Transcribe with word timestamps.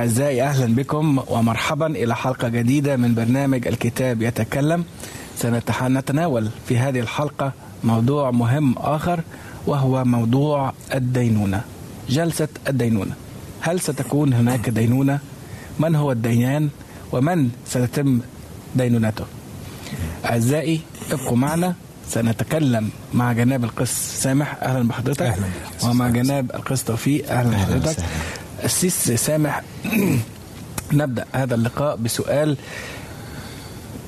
أعزائي 0.00 0.42
أهلا 0.42 0.74
بكم 0.74 1.22
ومرحبا 1.28 1.86
إلى 1.86 2.16
حلقة 2.16 2.48
جديدة 2.48 2.96
من 2.96 3.14
برنامج 3.14 3.66
الكتاب 3.66 4.22
يتكلم. 4.22 4.84
سنتناول 5.36 6.48
في 6.66 6.78
هذه 6.78 7.00
الحلقة 7.00 7.52
موضوع 7.84 8.30
مهم 8.30 8.74
آخر 8.78 9.20
وهو 9.66 10.04
موضوع 10.04 10.72
الدينونة 10.94 11.60
جلسة 12.08 12.48
الدينونة. 12.68 13.14
هل 13.60 13.80
ستكون 13.80 14.32
هناك 14.32 14.68
دينونة؟ 14.68 15.18
من 15.78 15.94
هو 15.94 16.12
الديان؟ 16.12 16.68
ومن 17.12 17.50
ستتم 17.66 18.20
دينونته؟ 18.76 19.24
أعزائي 20.24 20.80
ابقوا 21.12 21.36
معنا. 21.36 21.74
سنتكلم 22.08 22.90
مع 23.14 23.32
جناب 23.32 23.64
القس 23.64 24.22
سامح. 24.22 24.58
أهلا 24.62 24.88
بحضرتك. 24.88 25.22
أهلا 25.22 25.46
ومع 25.84 26.08
جناب 26.08 26.50
القس 26.54 26.84
توفيق. 26.84 27.32
أهلا 27.32 27.50
بحضرتك. 27.50 28.04
السيس 28.70 29.20
سامح 29.20 29.62
نبدأ 30.92 31.26
هذا 31.32 31.54
اللقاء 31.54 31.96
بسؤال 31.96 32.56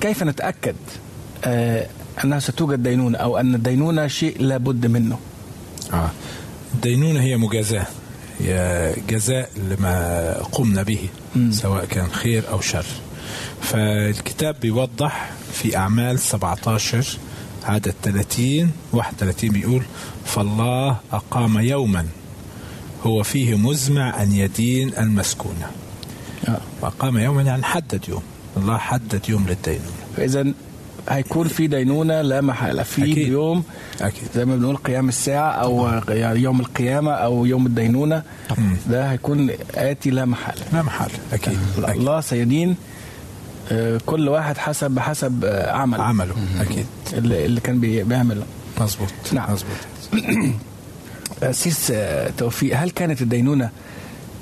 كيف 0.00 0.22
نتأكد 0.22 0.77
آه 1.44 1.86
أنها 2.24 2.38
ستوجد 2.38 2.83
دينونة 2.83 3.18
أو 3.18 3.39
أن 3.39 3.55
الدينونة 3.55 4.06
شيء 4.06 4.42
لابد 4.42 4.86
منه 4.86 5.18
آه. 5.92 6.11
الدينونة 6.74 7.20
هي 7.20 7.36
مجازاة 7.36 7.86
هي 8.40 8.95
جزاء 9.08 9.51
لما 9.56 10.33
قمنا 10.52 10.83
به 10.83 11.08
مم. 11.36 11.52
سواء 11.52 11.84
كان 11.84 12.06
خير 12.06 12.45
أو 12.51 12.61
شر 12.61 12.86
فالكتاب 13.61 14.56
بيوضح 14.61 15.30
في 15.52 15.77
أعمال 15.77 16.18
17 16.18 17.18
عدد 17.64 17.95
30 18.02 18.70
31 18.92 19.51
بيقول 19.51 19.83
فالله 20.24 20.96
أقام 21.12 21.58
يوما 21.58 22.06
هو 23.02 23.23
فيه 23.23 23.55
مزمع 23.57 24.23
أن 24.23 24.33
يدين 24.33 24.92
المسكونة 24.98 25.67
آه. 26.48 26.61
وأقام 26.83 27.18
يوما 27.18 27.42
يعني 27.42 27.63
حدد 27.64 28.05
يوم. 28.08 28.23
الله 28.57 28.77
حدد 28.79 29.20
يوم 29.29 29.46
للدينونة. 29.48 29.90
فاذا 30.17 30.52
هيكون 31.08 31.48
في 31.48 31.67
دينونة 31.67 32.23
لا 32.23 32.40
محاله 32.40 32.83
في 32.83 33.02
أكيد. 33.02 33.29
يوم 33.29 33.64
أكيد. 34.01 34.29
زي 34.35 34.45
ما 34.45 34.57
بنقول 34.57 34.77
قيام 34.77 35.08
الساعة 35.08 35.51
أو 35.51 35.89
يعني 36.08 36.40
يوم 36.40 36.61
القيامة 36.61 37.13
أو 37.13 37.45
يوم 37.46 37.67
الدينونة. 37.67 38.23
مم. 38.58 38.77
ده 38.90 39.11
هيكون 39.13 39.51
آتي 39.74 40.11
لا 40.11 40.24
محالة. 40.24 40.63
لا 40.73 40.83
محال 40.83 41.11
أكيد, 41.33 41.58
أكيد. 41.79 41.96
الله 41.96 42.20
سيدين 42.20 42.77
آه، 43.73 44.01
كل 44.07 44.29
واحد 44.29 44.58
حسب 44.58 44.90
بحسب 44.90 45.45
آه، 45.45 45.73
عمل 45.73 46.01
عمله. 46.01 46.34
أكيد. 46.61 46.86
اللي 47.13 47.61
كان 47.61 47.80
بي- 47.80 48.02
بيعمله. 48.02 48.42
مظبوط. 48.80 49.08
نعم. 49.33 49.52
مظبوط. 49.52 49.77
سيس 51.51 51.91
آه، 51.91 52.30
توفيق. 52.39 52.77
هل 52.79 52.91
كانت 52.91 53.23
الدينونة 53.23 53.70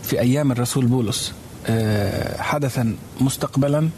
في 0.03 0.21
أيام 0.21 0.53
الرسول 0.53 0.87
بولس 0.87 1.33
آه، 1.67 2.43
حدثا 2.43 2.97
مستقبلا؟ 3.21 3.89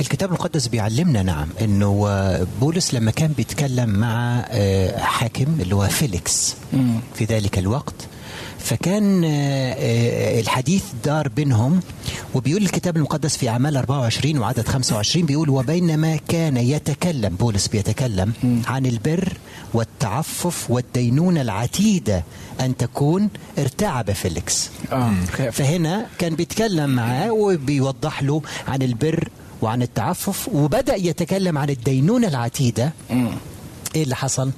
الكتاب 0.00 0.28
المقدس 0.28 0.66
بيعلمنا 0.68 1.22
نعم 1.22 1.48
إنه 1.60 2.04
آه، 2.08 2.46
بولس 2.60 2.94
لما 2.94 3.10
كان 3.10 3.32
بيتكلم 3.36 3.90
مع 3.90 4.42
حاكم 4.96 5.46
اللي 5.60 5.74
هو 5.74 5.88
فيليكس. 5.88 6.56
في 7.14 7.24
ذلك 7.24 7.58
الوقت 7.58 8.07
فكان 8.68 9.24
آه، 9.24 9.28
آه، 9.28 10.40
الحديث 10.40 10.84
دار 11.04 11.28
بينهم 11.28 11.80
وبيقول 12.34 12.62
الكتاب 12.62 12.96
المقدس 12.96 13.36
في 13.36 13.48
أعمال 13.48 13.76
24 13.76 14.38
وعدد 14.38 14.68
25 14.68 15.26
بيقول 15.26 15.50
وبينما 15.50 16.16
كان 16.16 16.56
يتكلم 16.56 17.36
بولس 17.36 17.68
بيتكلم 17.68 18.32
عن 18.66 18.86
البر 18.86 19.32
والتعفف 19.74 20.70
والدينونة 20.70 21.40
العتيدة 21.40 22.24
أن 22.60 22.76
تكون 22.76 23.28
ارتعب 23.58 24.12
فيليكس 24.12 24.70
خاف. 25.32 25.56
فهنا 25.56 26.06
كان 26.18 26.34
بيتكلم 26.34 26.90
معاه 26.90 27.32
وبيوضح 27.32 28.22
له 28.22 28.42
عن 28.68 28.82
البر 28.82 29.28
وعن 29.62 29.82
التعفف 29.82 30.48
وبدأ 30.48 30.96
يتكلم 30.96 31.58
عن 31.58 31.70
الدينونة 31.70 32.28
العتيدة. 32.28 32.92
إيه 33.94 34.02
اللي 34.02 34.16
حصل؟ 34.16 34.50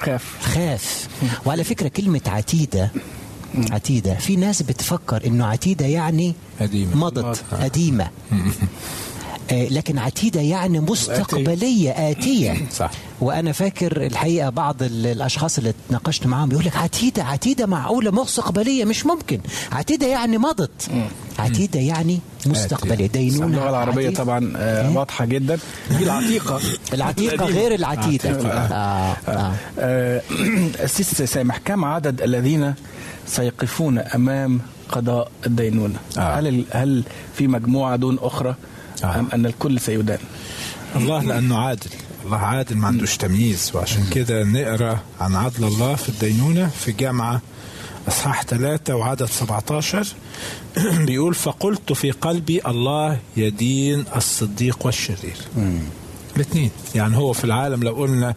خاف 0.00 0.24
خاف 0.40 1.08
وعلى 1.46 1.64
فكرة 1.64 1.88
كلمة 1.88 2.20
عتيدة 2.26 2.90
عتيدة. 3.70 4.14
في 4.14 4.36
ناس 4.36 4.62
بتفكر 4.62 5.26
إنه 5.26 5.46
عتيدة 5.46 5.86
يعني 5.86 6.34
قديمة. 6.60 6.96
مضت 6.96 7.44
قديمة 7.60 8.08
آه، 9.50 9.68
لكن 9.68 9.98
عتيدة 9.98 10.40
يعني 10.40 10.80
مستقبلية 10.80 11.90
آتية. 12.10 12.66
صح. 12.78 12.90
وأنا 13.20 13.52
فاكر 13.52 14.06
الحقيقة 14.06 14.48
بعض 14.50 14.82
ال- 14.82 15.06
الأشخاص 15.06 15.58
اللي 15.58 15.70
اتناقشت 15.86 16.26
معاهم 16.26 16.48
بيقول 16.48 16.64
لك 16.64 16.76
عتيدة 16.76 17.24
عتيدة 17.24 17.66
معقولة 17.66 18.10
مستقبلية 18.10 18.84
مش 18.84 19.06
ممكن. 19.06 19.40
عتيدة 19.72 20.06
يعني 20.06 20.38
مضت. 20.38 20.90
عتيدة 21.42 21.80
يعني 21.80 22.20
مستقبلية 22.46 23.06
دينونة 23.06 23.46
اللغة 23.46 23.70
العربية 23.70 24.06
عتيدة. 24.06 24.24
طبعا 24.24 24.52
آه، 24.56 24.96
واضحة 24.96 25.24
جدا 25.24 25.58
دي 25.98 26.04
العتيقة 26.08 26.60
العتيقة 26.92 27.34
القديمة. 27.34 27.58
غير 27.60 27.74
العتيدة 27.74 28.28
عتيقة. 28.30 28.48
آه. 28.50 29.16
آه. 29.28 29.52
آه، 29.78 30.22
السيس 30.82 31.22
سامح 31.22 31.58
كم 31.64 31.84
عدد 31.84 32.22
الذين 32.22 32.74
سيقفون 33.26 33.98
أمام 33.98 34.60
قضاء 34.88 35.30
الدينونة 35.46 35.98
آه. 36.18 36.38
هل 36.38 36.64
هل 36.70 37.04
في 37.34 37.46
مجموعة 37.48 37.96
دون 37.96 38.18
أخرى 38.20 38.54
آه. 39.04 39.18
أم 39.20 39.28
أن 39.34 39.46
الكل 39.46 39.80
سيدان 39.80 40.18
الله 40.96 41.22
لأنه 41.24 41.58
عادل 41.58 41.90
الله 42.24 42.36
عادل 42.36 42.76
ما 42.76 42.86
عندوش 42.86 43.16
تمييز 43.16 43.70
وعشان 43.74 44.04
كده 44.10 44.44
نقرأ 44.44 44.98
عن 45.20 45.34
عدل 45.36 45.64
الله 45.64 45.94
في 45.94 46.08
الدينونة 46.08 46.68
في 46.68 46.92
جامعة 46.92 47.40
أصحاح 48.08 48.42
ثلاثة 48.42 48.96
وعدد 48.96 49.24
17 49.24 50.06
بيقول 51.06 51.34
فقلت 51.34 51.92
في 51.92 52.10
قلبي 52.10 52.60
الله 52.66 53.18
يدين 53.36 54.04
الصديق 54.16 54.86
والشرير. 54.86 55.36
الاثنين. 56.36 56.70
يعني 56.94 57.16
هو 57.16 57.32
في 57.32 57.44
العالم 57.44 57.82
لو 57.82 57.92
قلنا 57.92 58.34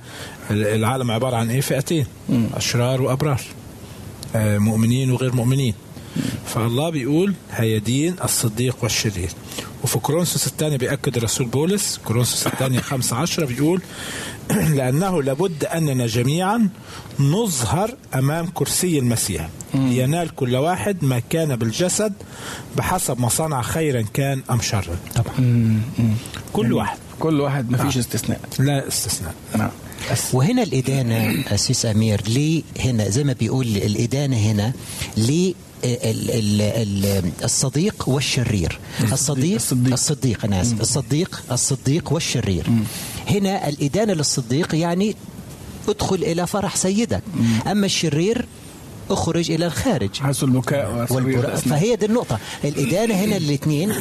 العالم 0.51 1.11
عبارة 1.11 1.35
عن 1.35 1.49
إيه؟ 1.49 1.61
فئتين. 1.61 2.05
أشرار 2.53 3.01
وأبرار. 3.01 3.41
آه، 4.35 4.57
مؤمنين 4.57 5.11
وغير 5.11 5.35
مؤمنين. 5.35 5.73
فالله 6.45 6.89
بيقول 6.89 7.33
هيدين 7.51 8.15
الصديق 8.23 8.77
والشرير. 8.81 9.29
وفي 9.83 9.99
كورنثوس 9.99 10.47
الثاني 10.47 10.77
بيأكد 10.77 11.17
الرسول 11.17 11.47
بولس 11.47 11.99
كورنثوس 12.05 12.47
الثانية 12.47 12.79
خمسة 12.79 13.15
عشرة 13.15 13.45
بيقول 13.45 13.81
لأنه 14.77 15.23
لابد 15.23 15.65
أننا 15.65 16.07
جميعا 16.07 16.69
نظهر 17.19 17.95
أمام 18.15 18.47
كرسي 18.53 18.99
المسيح. 18.99 19.49
لينال 19.73 20.35
كل 20.35 20.55
واحد 20.55 20.97
ما 21.01 21.21
كان 21.29 21.55
بالجسد 21.55 22.13
بحسب 22.77 23.19
ما 23.19 23.29
صنع 23.29 23.61
خيرا 23.61 24.01
كان 24.13 24.41
أم 24.51 24.61
شرا. 24.61 24.97
طبعا. 25.15 25.79
كل 26.53 26.73
واحد. 26.73 26.97
كل 27.19 27.41
واحد 27.41 27.69
ما 27.71 27.77
فيش 27.77 27.95
آه. 27.97 27.99
استثناء. 27.99 28.39
لا 28.59 28.87
استثناء. 28.87 29.33
نعم. 29.57 29.69
وهنا 30.33 30.63
الإدانة 30.63 31.43
أسيس 31.47 31.85
أمير 31.85 32.21
ليه 32.27 32.63
هنا؟ 32.79 33.09
زي 33.09 33.23
ما 33.23 33.33
بيقول 33.33 33.65
الإدانة 33.67 34.37
هنا 34.37 34.73
ليه 35.17 35.53
ال- 35.83 36.31
ال- 36.31 36.61
ال- 36.61 37.31
الصديق 37.43 38.09
والشرير؟ 38.09 38.79
الصديق 39.11 39.55
الصديق. 39.55 39.93
الصديق. 39.93 40.45
أنا 40.45 40.61
آسف. 40.61 40.81
الصديق 40.81 41.43
الصديق 41.51 42.13
والشرير. 42.13 42.65
هنا 43.29 43.69
الإدانة 43.69 44.13
للصديق 44.13 44.75
يعني 44.75 45.15
ادخل 45.87 46.15
إلى 46.15 46.47
فرح 46.47 46.75
سيدك. 46.75 47.21
أما 47.71 47.85
الشرير 47.85 48.45
اخرج 49.09 49.51
إلى 49.51 49.65
الخارج. 49.65 50.09
حيث 50.21 50.43
البكاء. 50.43 51.05
فهي 51.69 51.95
دي 51.95 52.05
النقطة. 52.05 52.39
الإدانة 52.63 53.13
هنا 53.15 53.37
الاثنين 53.37 53.91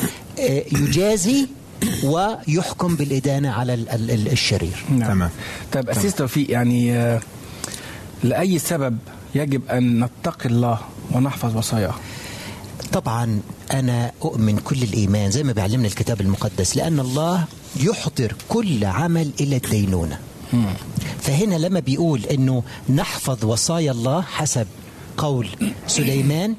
آه، 0.41 0.65
يجازي 0.73 1.47
ويحكم 2.05 2.97
بالإدانة 2.97 3.51
على 3.51 3.75
ال- 3.75 3.89
ال- 3.89 4.11
ال- 4.11 4.33
الشرير. 4.33 4.85
نعم. 4.91 5.09
تمام. 5.09 5.31
طيب 5.73 5.91
أسيس 5.91 6.15
توفيق 6.15 6.51
يعني 6.51 6.93
آه، 6.97 7.21
لأي 8.23 8.59
سبب 8.59 8.99
يجب 9.35 9.63
أن 9.71 10.05
نتقي 10.05 10.49
الله 10.49 10.79
ونحفظ 11.13 11.57
وصاياه؟ 11.57 11.95
طبعا 12.93 13.41
أنا 13.73 14.13
أؤمن 14.23 14.57
كل 14.59 14.83
الإيمان 14.83 15.31
زي 15.31 15.43
ما 15.43 15.53
بيعلمنا 15.53 15.87
الكتاب 15.89 16.21
المقدس 16.21 16.77
لأن 16.77 17.01
الله 17.01 17.45
يحضر 17.81 18.35
كل 18.49 18.85
عمل 18.85 19.31
إلى 19.41 19.57
الدينونة. 19.57 20.19
فهنا 21.21 21.55
لما 21.55 21.81
بيقول 21.81 22.25
أنه 22.25 22.63
نحفظ 22.89 23.45
وصايا 23.45 23.93
الله 23.93 24.23
حسب 24.23 24.67
قول 25.17 25.49
سليمان 25.87 26.55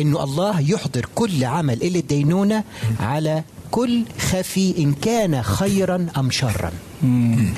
أنه 0.00 0.24
الله 0.24 0.60
يحضر 0.60 1.06
كل 1.14 1.44
عمل 1.44 1.82
إلى 1.82 1.98
الدينونة 1.98 2.64
على 3.00 3.42
كل 3.70 4.04
خفي 4.18 4.78
إن 4.78 4.92
كان 4.92 5.42
خيرا 5.42 6.06
أم 6.16 6.30
شرا. 6.30 6.72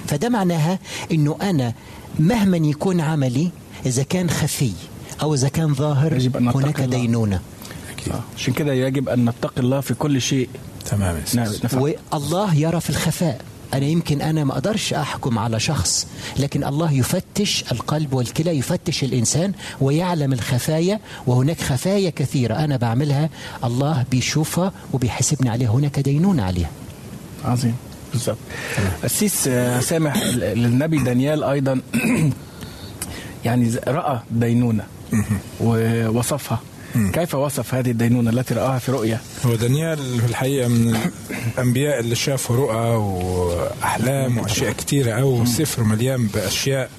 فده 0.06 0.28
معناها 0.28 0.78
أنه 1.12 1.36
أنا 1.42 1.72
مهما 2.18 2.56
يكون 2.56 3.00
عملي 3.00 3.50
إذا 3.86 4.02
كان 4.02 4.30
خفي 4.30 4.72
أو 5.22 5.34
إذا 5.34 5.48
كان 5.48 5.74
ظاهر 5.74 6.30
هناك. 6.34 6.80
دينونة. 6.80 7.40
أكيد 8.06 8.14
آه. 8.14 8.24
عشان 8.36 8.54
كده 8.54 8.72
يجب 8.72 9.08
أن 9.08 9.24
نتقي 9.28 9.60
الله 9.62 9.80
في 9.80 9.94
كل 9.94 10.20
شيء. 10.20 10.48
تمام. 10.90 11.16
نعم. 11.34 11.46
والله 12.12 12.54
يرى 12.54 12.80
في 12.80 12.90
الخفاء. 12.90 13.40
أنا 13.74 13.86
يمكن 13.86 14.20
أنا 14.20 14.44
ما 14.44 14.52
أقدرش 14.52 14.92
أحكم 14.92 15.38
على 15.38 15.60
شخص 15.60 16.06
لكن 16.38 16.64
الله 16.64 16.92
يفتش 16.92 17.64
القلب 17.72 18.12
والكلى 18.12 18.58
يفتش 18.58 19.04
الإنسان 19.04 19.52
ويعلم 19.80 20.32
الخفايا 20.32 21.00
وهناك 21.26 21.60
خفايا 21.60 22.10
كثيرة 22.10 22.54
أنا 22.54 22.76
بعملها. 22.76 23.30
الله 23.64 24.04
بيشوفها 24.10 24.72
وبيحاسبني 24.92 25.48
عليها 25.50 25.70
هناك 25.70 26.00
دينونة 26.00 26.42
عليها. 26.42 26.70
عظيم. 27.44 27.74
بالظبط. 28.12 28.38
السيس 29.04 29.48
آه، 29.48 29.80
سامح 29.80 30.16
للنبي 30.36 30.98
دانيال 30.98 31.44
أيضا. 31.44 31.80
يعني 33.44 33.70
ز- 33.70 33.78
رأى 33.88 34.20
دينونة 34.30 34.84
كيف 37.12 37.34
وصف 37.34 37.74
هذه 37.74 37.90
الدينونة 37.90 38.30
التي 38.30 38.54
رآها 38.54 38.78
في 38.78 38.92
رؤيا 38.92 39.20
هو 39.46 39.54
دانيال 39.54 40.20
في 40.20 40.26
الحقيقة 40.26 40.68
من 40.68 40.96
الأنبياء 41.54 42.00
اللي 42.00 42.14
شافوا 42.14 42.56
رؤى 42.56 42.96
وأحلام 42.96 44.38
وأشياء 44.38 44.72
كتيرة 44.72 45.12
أو 45.12 45.44
سفر 45.44 45.82
مليان 45.82 46.26
بأشياء 46.26 46.90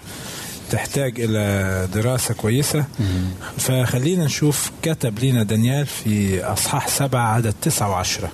تحتاج 0.71 1.13
إلى 1.21 1.87
دراسة 1.93 2.33
كويسة. 2.33 2.85
فخلينا 3.57 4.25
نشوف 4.25 4.71
كتب 4.81 5.19
لنا 5.23 5.43
دانيال 5.43 5.85
في 5.85 6.43
أصحاح 6.43 6.87
سبعة 6.87 7.33
عدد 7.33 7.53
تسعة 7.61 7.89
وعشرة. 7.89 8.31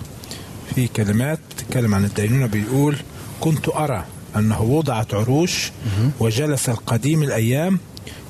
في 0.75 0.87
كلمات 0.87 1.39
بتتكلم 1.51 1.95
عن 1.95 2.05
الدينونة 2.05 2.45
بيقول 2.45 2.95
كنت 3.41 3.69
أرى 3.69 4.05
أنه 4.35 4.61
وضعت 4.61 5.13
عروش 5.13 5.71
وجلس 6.19 6.69
القديم 6.69 7.23
الأيام 7.23 7.79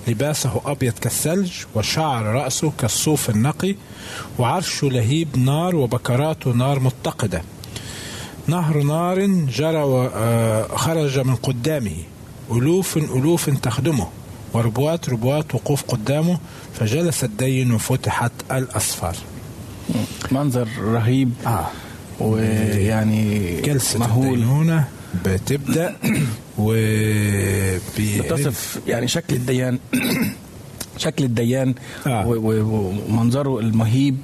لباسه 0.07 0.61
أبيض 0.65 0.93
كالثلج 0.93 1.51
وشعر 1.75 2.25
رأسه 2.25 2.71
كالصوف 2.77 3.29
النقي 3.29 3.75
وعرشه 4.39 4.87
لهيب 4.87 5.27
نار 5.37 5.75
وبكراته 5.75 6.51
نار 6.51 6.79
متقدة. 6.79 7.41
نهر 8.47 8.77
نار 8.81 9.25
جرى 9.27 9.83
وخرج 9.83 11.19
من 11.19 11.35
قدامه. 11.35 11.97
ألوف 12.51 12.97
ألوف 12.97 13.49
تخدمه. 13.49 14.07
وربوات 14.53 15.09
ربوات 15.09 15.55
وقوف 15.55 15.83
قدامه. 15.83 16.39
فجلس 16.79 17.23
الدين 17.23 17.71
وفتحت 17.71 18.31
الأسفار. 18.51 19.15
منظر 20.31 20.67
رهيب. 20.79 21.33
آه. 21.45 21.67
ويعني 22.19 23.61
جلسة 23.61 23.99
مهول. 23.99 24.27
الدينونة 24.27 24.87
بتبدأ. 25.25 25.95
و 26.57 26.73
بي- 27.97 28.21
تصف 28.29 28.79
يعني 28.87 29.07
شكل 29.07 29.35
الديان 29.35 29.79
شكل 30.97 31.23
الديان 31.23 31.73
آه. 32.07 32.27
ومنظره 32.27 33.59
المهيب 33.59 34.17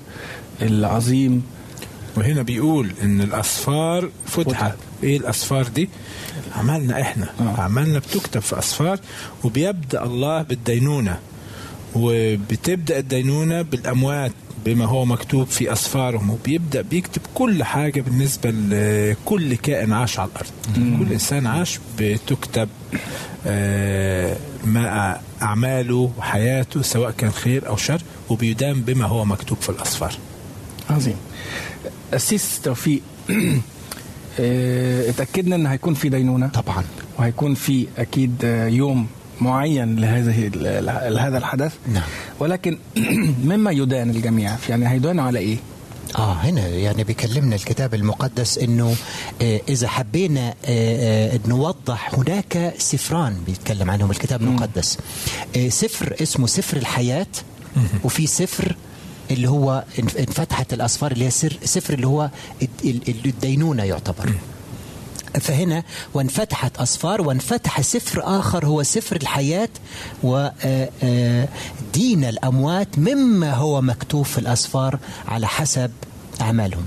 العظيم 0.61 1.43
وهنا 2.17 2.41
بيقول 2.41 2.91
إن 3.03 3.21
الأسفار 3.21 4.09
فتحت 4.25 4.47
فتحت. 4.49 4.75
إيه 5.03 5.17
الأسفار 5.17 5.67
دي 5.67 5.89
عملنا 6.55 7.01
إحنا 7.01 7.29
آه. 7.41 7.61
عملنا 7.61 7.99
بتكتب 7.99 8.39
في 8.41 8.59
أسفار 8.59 8.99
وبيبدأ 9.43 10.03
الله 10.03 10.41
بالدينونة 10.41 11.19
وبتبدأ 11.95 12.99
الدينونة 12.99 13.61
بالأموات 13.61 14.31
بما 14.65 14.85
هو 14.85 15.05
مكتوب 15.05 15.47
في 15.47 15.71
اسفارهم 15.73 16.29
وبيبدا 16.29 16.81
بيكتب 16.81 17.21
كل 17.35 17.63
حاجة 17.63 18.01
بالنسبة 18.01 18.49
لكل 18.51 19.55
كائن 19.55 19.93
عاش 19.93 20.19
على 20.19 20.29
الأرض. 20.29 20.51
كل 20.99 21.11
إنسان 21.13 21.47
عاش 21.47 21.79
بتكتب 21.99 22.69
آه، 23.47 24.37
ما 24.65 25.19
أعماله 25.41 26.11
وحياته 26.17 26.81
سواء 26.81 27.11
كان 27.11 27.31
خير 27.31 27.67
أو 27.67 27.75
شر 27.77 28.01
وبيدام 28.29 28.81
بما 28.81 29.05
هو 29.05 29.25
مكتوب 29.25 29.57
في 29.61 29.69
الأسفار. 29.69 30.13
عظيم. 30.89 31.15
السيس 32.13 32.61
توفيق 32.63 33.01
آه، 34.39 35.09
اتأكدنا 35.09 35.55
إن 35.55 35.67
هيكون 35.67 35.93
في 35.93 36.09
دينونة. 36.09 36.47
طبعا. 36.47 36.83
وهيكون 37.17 37.53
في 37.53 37.87
أكيد 37.97 38.35
آه، 38.43 38.67
يوم 38.67 39.07
معين 39.41 39.95
لهذه 39.95 40.47
لهذا 41.09 41.37
الحدث. 41.37 41.73
نعم. 41.93 42.03
ولكن 42.39 42.77
مما 43.43 43.71
يدان 43.71 44.09
الجميع 44.09 44.55
يعني 44.69 44.89
هيدانوا 44.89 45.23
على 45.23 45.39
إيه؟ 45.39 45.57
آه 46.15 46.33
هنا 46.33 46.67
يعني 46.67 47.03
بيكلمنا 47.03 47.55
الكتاب 47.55 47.93
المقدس 47.93 48.57
إنه 48.57 48.95
آه 49.41 49.61
إذا 49.69 49.87
حبينا 49.87 50.47
آه 50.65 51.33
آه 51.35 51.39
نوضح 51.47 52.15
هناك 52.15 52.73
سفران 52.77 53.37
بيتكلم 53.45 53.91
عنهم 53.91 54.11
الكتاب 54.11 54.41
المقدس. 54.41 54.97
آه 55.57 55.69
سفر 55.69 56.15
اسمه 56.21 56.47
سفر 56.47 56.77
الحياة 56.77 57.27
وفي 58.03 58.27
سفر 58.27 58.75
اللي 59.31 59.49
هو 59.49 59.83
انف- 59.99 60.17
انفتحت 60.17 60.73
الاسفار 60.73 61.11
اللي 61.11 61.25
هي 61.25 61.29
سر 61.29 61.57
سفر 61.63 61.93
اللي 61.93 62.07
هو 62.07 62.29
الد- 62.61 62.85
ال- 63.09 63.25
الدينونة 63.25 63.83
يعتبر. 63.83 64.33
فهنا 65.41 65.83
وانفتحت 66.13 66.77
أسفار 66.77 67.21
وانفتح 67.21 67.81
سفر 67.81 68.21
آخر 68.39 68.65
هو 68.65 68.83
سفر 68.83 69.15
الحياة 69.15 69.69
ودين 70.23 72.25
الأموات 72.25 72.99
مما 72.99 73.53
هو 73.53 73.81
مكتوب 73.81 74.25
في 74.25 74.37
الأسفار 74.37 74.99
على 75.27 75.47
حسب 75.47 75.91
أعمالهم. 76.41 76.83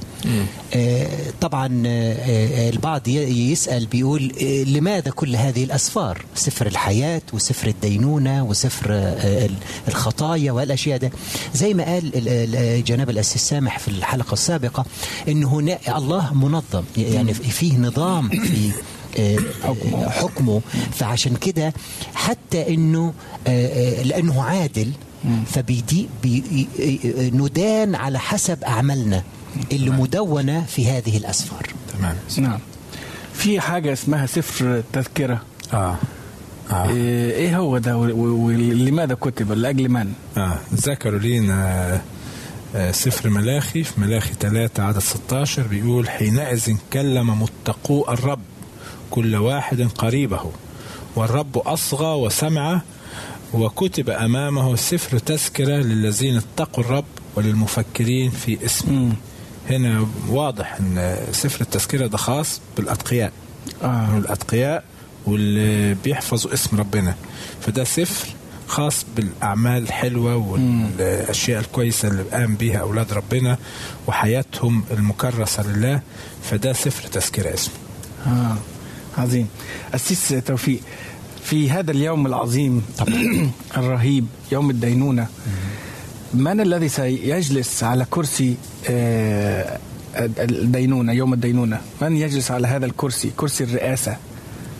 آه، 0.75 1.07
طبعا 1.41 1.83
آه، 1.87 2.15
آه، 2.15 2.71
البعض 2.71 3.09
يسأل 3.09 3.87
بيقول 3.87 4.33
لماذا 4.67 5.11
كل 5.11 5.37
هذه 5.37 5.65
الأسفار؟ 5.65 6.25
سفر 6.35 6.67
الحياة 6.67 7.23
وسفر 7.33 7.69
الدينونة 7.69 8.45
وسفر 8.45 8.87
ال- 8.91 9.55
الخطايا 9.89 10.53
والأشياء 10.53 10.99
ده. 10.99 11.11
زي 11.55 11.75
ما 11.75 11.85
قال 11.85 12.17
ال- 12.17 12.29
ال- 12.29 12.85
جناب 12.85 13.11
الأسيس 13.11 13.43
سامح 13.43 13.79
في 13.79 13.89
الحلقة 13.89 14.33
السابقة 14.33 14.85
أنه 15.29 15.49
هنا 15.55 15.79
الله 15.97 16.35
منظم 16.35 16.83
يعني 16.97 17.35
فيه 17.35 17.79
نظام 17.79 18.29
في 18.29 18.71
حكمه. 20.11 20.61
فعشان 20.93 21.37
كده 21.37 21.73
حتى 22.15 22.75
إنه 22.75 23.13
آه، 23.47 24.03
لأنه 24.03 24.43
عادل 24.43 24.91
فبيدي 25.53 26.09
بي 26.23 26.67
ندان 27.35 27.95
على 27.95 28.19
حسب 28.19 28.65
أعمالنا. 28.65 29.23
اللي 29.73 29.91
مدونة 29.91 30.65
في 30.65 30.87
هذه 30.91 31.17
الأسفار. 31.17 31.67
تمام. 31.99 32.17
نعم. 32.39 32.59
في 33.35 33.61
حاجة 33.61 33.93
اسمها 33.93 34.27
سفر 34.27 34.83
تذكرة. 34.93 35.43
آه. 35.73 35.97
آه. 36.71 36.91
إيه 36.91 37.59
هو 37.59 37.79
ده؟ 37.79 37.97
ولماذا 37.97 39.15
كتب؟ 39.15 39.53
لأجل 39.53 39.89
من؟ 39.89 40.13
آه. 40.37 40.59
ذكروا 40.75 41.19
لينا 41.19 42.01
آه، 42.75 42.91
سفر 42.93 43.31
ملاخي. 43.31 43.85
في 43.85 44.01
ملاخي 44.01 44.35
3 44.41 44.83
عدد 44.83 44.99
16 44.99 45.63
بيقول 45.63 46.09
حينئذ 46.09 46.77
كلم 46.93 47.43
متقو 47.43 48.05
الرب 48.09 48.41
كل 49.11 49.37
واحد 49.37 49.83
قريبه 49.83 50.41
والرب 51.17 51.59
أصغى 51.59 52.15
وسمع 52.15 52.81
وكتب 53.55 54.11
أمامه 54.11 54.77
سفر 54.77 55.19
تذكرة 55.19 55.77
للذين 55.77 56.37
اتقوا 56.37 56.85
الرب 56.85 57.05
وللمفكرين 57.37 58.31
في 58.31 58.65
اسمه. 58.65 59.13
هنا 59.71 60.07
واضح 60.29 60.77
إن 60.81 61.17
سفر 61.33 61.61
التذكرة 61.61 62.07
ده 62.07 62.17
خاص 62.17 62.61
بالأتقياء. 62.77 63.33
آه. 63.83 64.19
الأتقياء 64.19 64.85
واللي 65.27 65.95
بيحفظوا 65.95 66.55
اسم 66.55 66.77
ربنا. 66.77 67.15
فده 67.61 67.85
سفر 67.85 68.29
خاص 68.69 69.07
بالأعمال 69.17 69.83
الحلوه 69.83 70.37
والأشياء 70.37 71.61
الكويسة 71.61 72.09
اللي 72.09 72.23
قام 72.23 72.55
بيها 72.55 72.79
أولاد 72.79 73.13
ربنا 73.13 73.59
وحياتهم 74.07 74.85
المكرسة 74.91 75.63
لله. 75.73 76.01
فده 76.43 76.73
سفر 76.73 77.09
تذكرة 77.09 77.55
اسمه. 77.55 77.75
آه. 78.27 78.57
عظيم. 79.19 79.49
أسيس 79.95 80.29
توفيق 80.29 80.81
في 81.45 81.71
هذا 81.71 81.91
اليوم 81.91 82.27
العظيم 82.27 82.83
الرهيب 83.77 84.27
يوم 84.53 84.71
الدينونة 84.71 85.27
من 86.35 86.61
الذي 86.61 86.89
سيجلس 86.89 87.85
على 87.85 88.07
كرسي 88.11 88.51
آه، 88.51 88.57
الدينونة 90.19 91.13
يوم 91.13 91.33
الدينونة. 91.35 91.81
من 92.03 92.17
يجلس 92.17 92.51
على 92.51 92.67
هذا 92.69 92.87
الكرسي؟ 92.87 93.31
كرسي 93.37 93.65
الرئاسة 93.65 94.17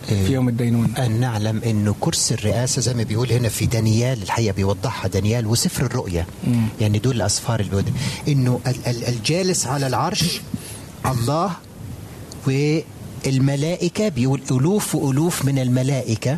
في 0.07 0.33
يوم 0.33 0.49
الدينونة. 0.49 1.05
أن 1.05 1.19
نعلم 1.19 1.61
أنه 1.65 1.95
كرسي 1.99 2.33
الرئاسة 2.33 2.81
زي 2.81 2.93
ما 2.93 3.03
بيقول 3.03 3.31
هنا 3.31 3.49
في 3.49 3.65
دانيال 3.65 4.21
الحقيقة 4.23 4.53
بيوضحها 4.53 5.07
دانيال 5.07 5.47
وسفر 5.47 5.85
الرؤيا 5.85 6.25
مم. 6.47 6.65
يعني 6.81 6.99
دول 6.99 7.15
الأسفار 7.15 7.59
اللي 7.59 7.83
أنه 8.27 8.59
ال- 8.67 8.87
ال- 8.87 9.07
الجالس 9.07 9.67
على 9.67 9.87
العرش 9.87 10.41
الله 11.05 11.51
والملائكة 12.47 14.09
بيقول 14.09 14.41
ألوف 14.51 14.95
وألوف 14.95 15.45
من 15.45 15.59
الملائكة 15.59 16.37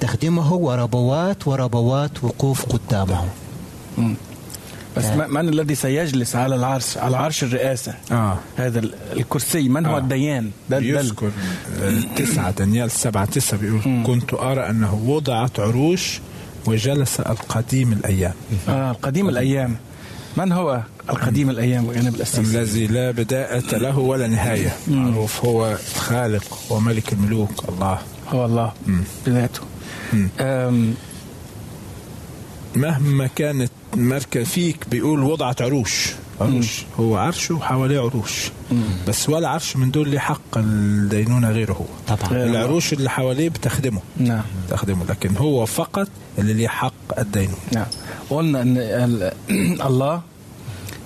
تخدمه 0.00 0.52
وربوات 0.54 1.48
وربوات 1.48 2.24
وقوف 2.24 2.64
قدامه. 2.64 3.24
مم. 3.98 4.14
بس 4.96 5.04
آه. 5.04 5.26
من 5.26 5.48
الذي 5.48 5.74
سيجلس 5.74 6.36
على 6.36 6.54
العرش 6.54 6.98
على 6.98 7.16
عرش 7.16 7.44
الرئاسة؟ 7.44 7.94
آه. 8.12 8.38
هذا 8.56 8.78
ال- 8.78 8.94
الكرسي. 9.16 9.68
من 9.68 9.86
هو 9.86 9.96
آه. 9.96 9.98
الديان؟ 9.98 10.50
ده 10.70 10.78
بيذكر 10.78 11.30
آه، 11.82 12.00
تسعة 12.16 12.50
دانيال 12.50 12.90
سبعة 12.90 13.24
تسعة 13.24 13.60
بيقول 13.60 14.02
كنت 14.06 14.34
أرى 14.34 14.70
أنه 14.70 14.94
وضعت 14.94 15.60
عروش 15.60 16.20
وجلس 16.66 17.20
القديم 17.20 17.92
الأيام. 17.92 18.32
آه 18.68 18.90
القديم 18.90 19.28
الأيام. 19.28 19.76
من 20.36 20.52
هو 20.52 20.82
القديم 21.10 21.50
الأيام 21.50 21.92
جانب 21.92 22.14
الأسيس؟ 22.14 22.38
الذي 22.38 22.86
لا 22.86 23.10
بداية 23.10 23.60
له 23.78 23.98
ولا 23.98 24.26
نهاية. 24.26 24.72
معروف 24.88 25.44
هو 25.44 25.76
خالق 25.96 26.58
وملك 26.70 27.12
الملوك 27.12 27.64
الله. 27.68 27.98
هو 28.28 28.44
الله. 28.44 28.72
مم. 28.86 29.00
بذاته. 29.26 29.60
مم. 30.12 30.94
مهما 32.76 33.26
كانت 33.26 33.70
مركز 33.96 34.46
فيك 34.46 34.76
بيقول 34.90 35.22
وضعت 35.22 35.62
عروش. 35.62 36.12
عروش 36.40 36.84
هو 37.00 37.16
عرشه 37.16 37.54
وحواليه 37.54 38.00
عروش. 38.00 38.50
بس 39.08 39.28
ولا 39.28 39.48
عرش 39.48 39.76
من 39.76 39.90
دول 39.90 40.08
ليه 40.08 40.18
حق 40.18 40.40
الدينونة 40.58 41.50
غيره 41.50 41.72
هو. 41.72 42.16
طبعا. 42.16 42.44
العروش 42.44 42.92
اللي 42.92 43.10
حواليه 43.10 43.48
بتخدمه. 43.48 44.00
نعم. 44.16 44.42
تخدمه 44.70 45.04
لكن 45.08 45.36
هو 45.36 45.66
فقط 45.66 46.08
اللي 46.38 46.52
ليه 46.52 46.68
حق 46.68 46.92
الدينونة. 47.18 47.56
نعم. 47.72 47.86
قلنا 48.30 48.62
إن 48.62 48.76
ال- 48.78 49.32
الله 49.88 50.20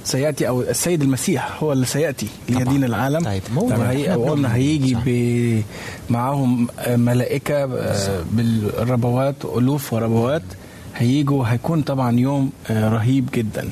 سيأتي 0.04 0.48
أو 0.48 0.62
السيد 0.62 1.02
المسيح 1.02 1.62
هو 1.62 1.72
اللي 1.72 1.86
سيأتي 1.86 2.26
ليدين 2.48 2.84
العالم. 2.84 3.24
طيب، 3.24 3.42
وقلنا 3.56 4.16
بنؤمن. 4.16 4.44
هيجي. 4.44 4.96
ب 5.06 5.62
معاهم 6.12 6.68
ملائكة 6.88 7.54
آه، 7.64 8.22
بالربوات 8.32 9.36
ألوف 9.56 9.92
وربوات. 9.92 10.42
هيجوا 11.00 11.44
هيكون 11.46 11.82
طبعا 11.82 12.18
يوم 12.20 12.50
آه، 12.70 12.88
رهيب 12.88 13.28
جدا. 13.34 13.68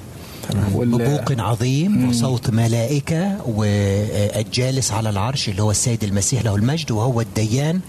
ببوق 0.74 1.32
عظيم 1.40 2.08
وصوت 2.08 2.50
ملائكة 2.50 3.36
والجالس 3.46 4.92
على 4.92 5.10
العرش 5.10 5.48
اللي 5.48 5.62
هو 5.62 5.70
السيد 5.70 6.04
المسيح 6.04 6.44
له 6.44 6.56
المجد 6.56 6.90
وهو 6.90 7.20
الديان 7.20 7.80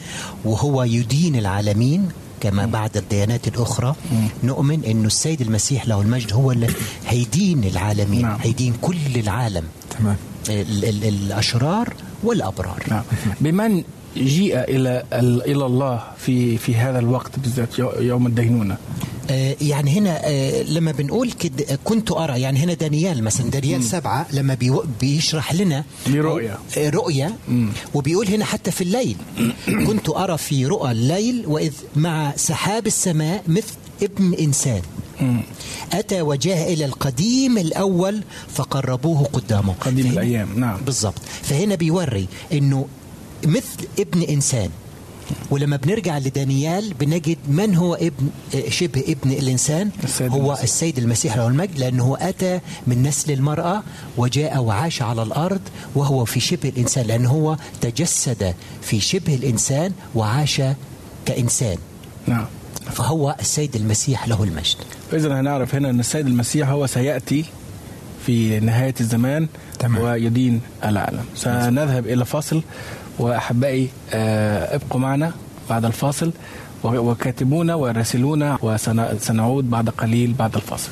وهو 0.46 0.84
يدين 0.84 1.36
العالمين 1.36 2.10
كما 2.41 2.65
بعد 2.65 2.98
الديانات 2.98 3.48
الأخرى. 3.48 3.96
نؤمن 4.43 4.84
أنه 4.84 5.08
السيد 5.08 5.41
المسيح 5.41 5.88
له 5.88 6.01
المجد 6.01 6.34
هو 6.34 6.51
اللي 6.51 6.67
هيدين 7.08 7.63
العالمين 7.63 8.22
نعم. 8.22 8.38
هيدين 8.41 8.74
كل 8.81 8.98
العالم. 9.15 9.63
تمام. 10.00 10.15
ال- 10.50 10.86
ال- 10.86 11.03
الأشرار 11.03 11.93
والأبرار. 12.24 12.84
نعم. 12.89 13.03
بمن 13.41 13.84
جيء 14.17 14.60
إلى 14.60 15.03
ال- 15.13 15.41
إلى 15.51 15.65
الله 15.65 16.01
في 16.17 16.58
في 16.58 16.75
هذا 16.75 17.00
الوقت 17.00 17.39
بالذات 17.39 17.79
يو- 17.79 17.91
يوم 18.00 18.27
الدينونة؟ 18.27 18.74
آه، 18.74 18.77
يعني 19.62 19.91
هنا 19.91 20.21
آه، 20.27 20.63
لما 20.63 20.91
بنقول 20.91 21.31
كده 21.31 21.65
آه، 21.69 21.79
كنت 21.83 22.12
أرى 22.12 22.41
يعني 22.41 22.59
هنا 22.59 22.74
دانيال 22.74 23.24
مثلا 23.24 23.50
دانيال 23.50 23.83
سبعة 23.83 24.27
لما 24.33 24.57
بيشرح 25.01 25.53
لنا 25.53 25.83
دي 26.07 26.19
رؤية. 26.19 26.57
آه، 26.77 26.89
رؤية 26.89 27.36
وبيقول 27.93 28.27
هنا 28.27 28.45
حتى 28.45 28.71
في 28.71 28.81
الليل. 28.81 29.15
كنت 29.88 30.09
أرى 30.09 30.38
في 30.38 30.65
رؤى 30.65 30.91
الليل 30.91 31.43
وإذ 31.48 31.74
مع 31.95 32.33
سحاب 32.36 32.88
السماء 32.88 33.43
مثل 33.48 33.74
ابن 34.03 34.33
إنسان. 34.33 34.81
أتى 35.93 36.21
وجاء 36.21 36.74
إلى 36.74 36.86
القديم 36.86 37.57
الأول 37.57 38.24
فقربوه 38.53 39.24
قدامه. 39.24 39.74
قديم 39.74 40.05
الأيام، 40.05 40.59
نعم. 40.59 40.81
بالضبط. 40.86 41.21
فهنا 41.43 41.75
بيوري 41.75 42.27
أنه 42.53 42.88
مثل 43.45 43.88
ابن 44.00 44.21
إنسان. 44.21 44.69
ولما 45.51 45.75
بنرجع 45.75 46.17
لدانيال 46.17 46.93
بنجد 46.93 47.38
من 47.48 47.75
هو 47.75 47.95
ابن 47.95 48.29
شبه 48.69 49.03
ابن 49.07 49.31
الإنسان؟ 49.31 49.89
السيد 50.03 50.31
هو 50.31 50.38
المسيح. 50.38 50.63
السيد 50.63 50.98
المسيح 50.98 51.38
له 51.38 51.48
المجد 51.48 51.79
لأنه 51.79 52.17
أتى 52.19 52.59
من 52.88 53.03
نسل 53.03 53.31
المرأة 53.31 53.83
وجاء 54.17 54.59
وعاش 54.62 55.01
على 55.01 55.24
الأرض 55.24 55.62
وهو 55.95 56.25
في 56.25 56.39
شبه 56.39 56.69
الإنسان 56.69 57.05
لأنه 57.05 57.29
هو 57.29 57.57
تجسد 57.81 58.55
في 58.81 59.00
شبه 59.00 59.36
الإنسان 59.36 59.91
وعاش 60.15 60.62
كإنسان. 61.25 61.77
نعم. 62.27 62.45
فهو 62.91 63.36
السيد 63.39 63.75
المسيح 63.75 64.27
له 64.27 64.43
المجد. 64.43 64.75
إذا 65.13 65.39
هنعرف 65.39 65.75
هنا 65.75 65.89
أن 65.89 66.00
السيد 66.00 66.27
المسيح 66.27 66.69
هو 66.69 66.88
سيأتي 66.88 67.45
في 68.25 68.59
نهاية 68.59 68.95
الزمان 69.01 69.48
تمام. 69.79 70.03
ويدين 70.03 70.62
العالم. 70.83 71.25
سنذهب 71.36 72.07
إلى 72.07 72.25
فاصل. 72.25 72.62
وأحبائي 73.19 73.89
آه، 74.13 74.75
ابقوا 74.75 74.99
معنا 74.99 75.31
بعد 75.69 75.85
الفاصل 75.85 76.31
وكاتبونا 76.83 77.75
وراسلونا 77.75 78.57
وسنعود 78.61 79.69
بعد 79.69 79.89
قليل 79.89 80.33
بعد 80.39 80.55
الفاصل. 80.55 80.91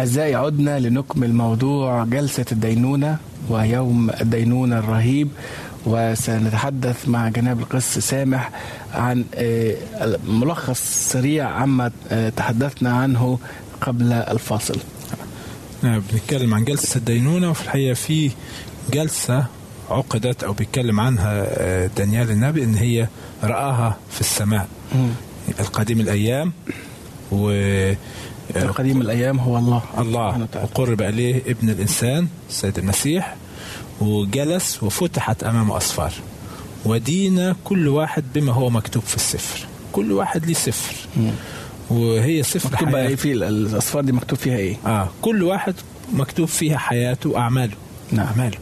أعزائي 0.00 0.34
عدنا 0.34 0.78
لنكمل 0.78 1.34
موضوع 1.34 2.04
جلسة 2.04 2.44
الدينونة 2.52 3.18
ويوم 3.48 4.10
الدينونة 4.10 4.78
الرهيب 4.78 5.28
وسنتحدث 5.86 7.08
مع 7.08 7.28
جناب 7.28 7.60
القس 7.60 7.98
سامح 7.98 8.50
عن 8.94 9.24
آه، 9.34 9.74
ملخص 10.28 10.80
سريع 11.12 11.48
عما 11.48 11.90
آه، 12.10 12.28
تحدثنا 12.28 12.92
عنه 12.92 13.38
قبل 13.80 14.12
الفاصل. 14.12 14.78
نعم 15.82 16.02
بنتكلم 16.12 16.54
عن 16.54 16.64
جلسة 16.64 16.98
الدينونة 16.98 17.50
وفي 17.50 17.62
الحقيقة 17.64 17.94
في 17.94 18.30
جلسة 18.92 19.46
عقدت 19.90 20.44
أو 20.44 20.52
بيتكلم 20.52 21.00
عنها 21.00 21.44
آه، 21.46 21.90
دانيال 21.96 22.30
النبي 22.30 22.64
إن 22.64 22.74
هي 22.74 23.08
رآها 23.44 23.96
في 24.10 24.20
السماء. 24.20 24.68
القديم 25.60 26.00
الأيام 26.00 26.52
و 27.32 27.50
قديم 28.58 29.00
الأيام 29.00 29.38
هو 29.38 29.58
الله. 29.58 29.82
الله. 29.98 30.48
وقرب 30.54 31.02
إليه 31.02 31.42
ابن 31.46 31.68
الإنسان 31.68 32.28
السيد 32.48 32.78
المسيح 32.78 33.36
وجلس 34.00 34.82
وفتحت 34.82 35.44
أمامه 35.44 35.76
أسفار 35.76 36.12
ودينا 36.84 37.56
كل 37.64 37.88
واحد 37.88 38.24
بما 38.34 38.52
هو 38.52 38.70
مكتوب 38.70 39.02
في 39.02 39.16
السفر. 39.16 39.66
كل 39.92 40.12
واحد 40.12 40.46
ليه 40.46 40.54
سفر. 40.54 40.94
وهي 41.90 42.42
سفر 42.42 42.70
مكتوب 42.72 42.88
بقى 42.88 43.06
إيه 43.06 43.16
في 43.16 43.32
الأصفار 43.32 44.02
دي 44.04 44.12
مكتوب 44.12 44.38
فيها 44.38 44.56
إيه؟ 44.56 44.76
آه. 44.86 45.08
كل 45.22 45.42
واحد 45.42 45.74
مكتوب 46.12 46.48
فيها 46.48 46.78
حياته 46.78 47.30
وأعماله. 47.30 47.74
نعم. 48.12 48.26
أعماله. 48.26 48.58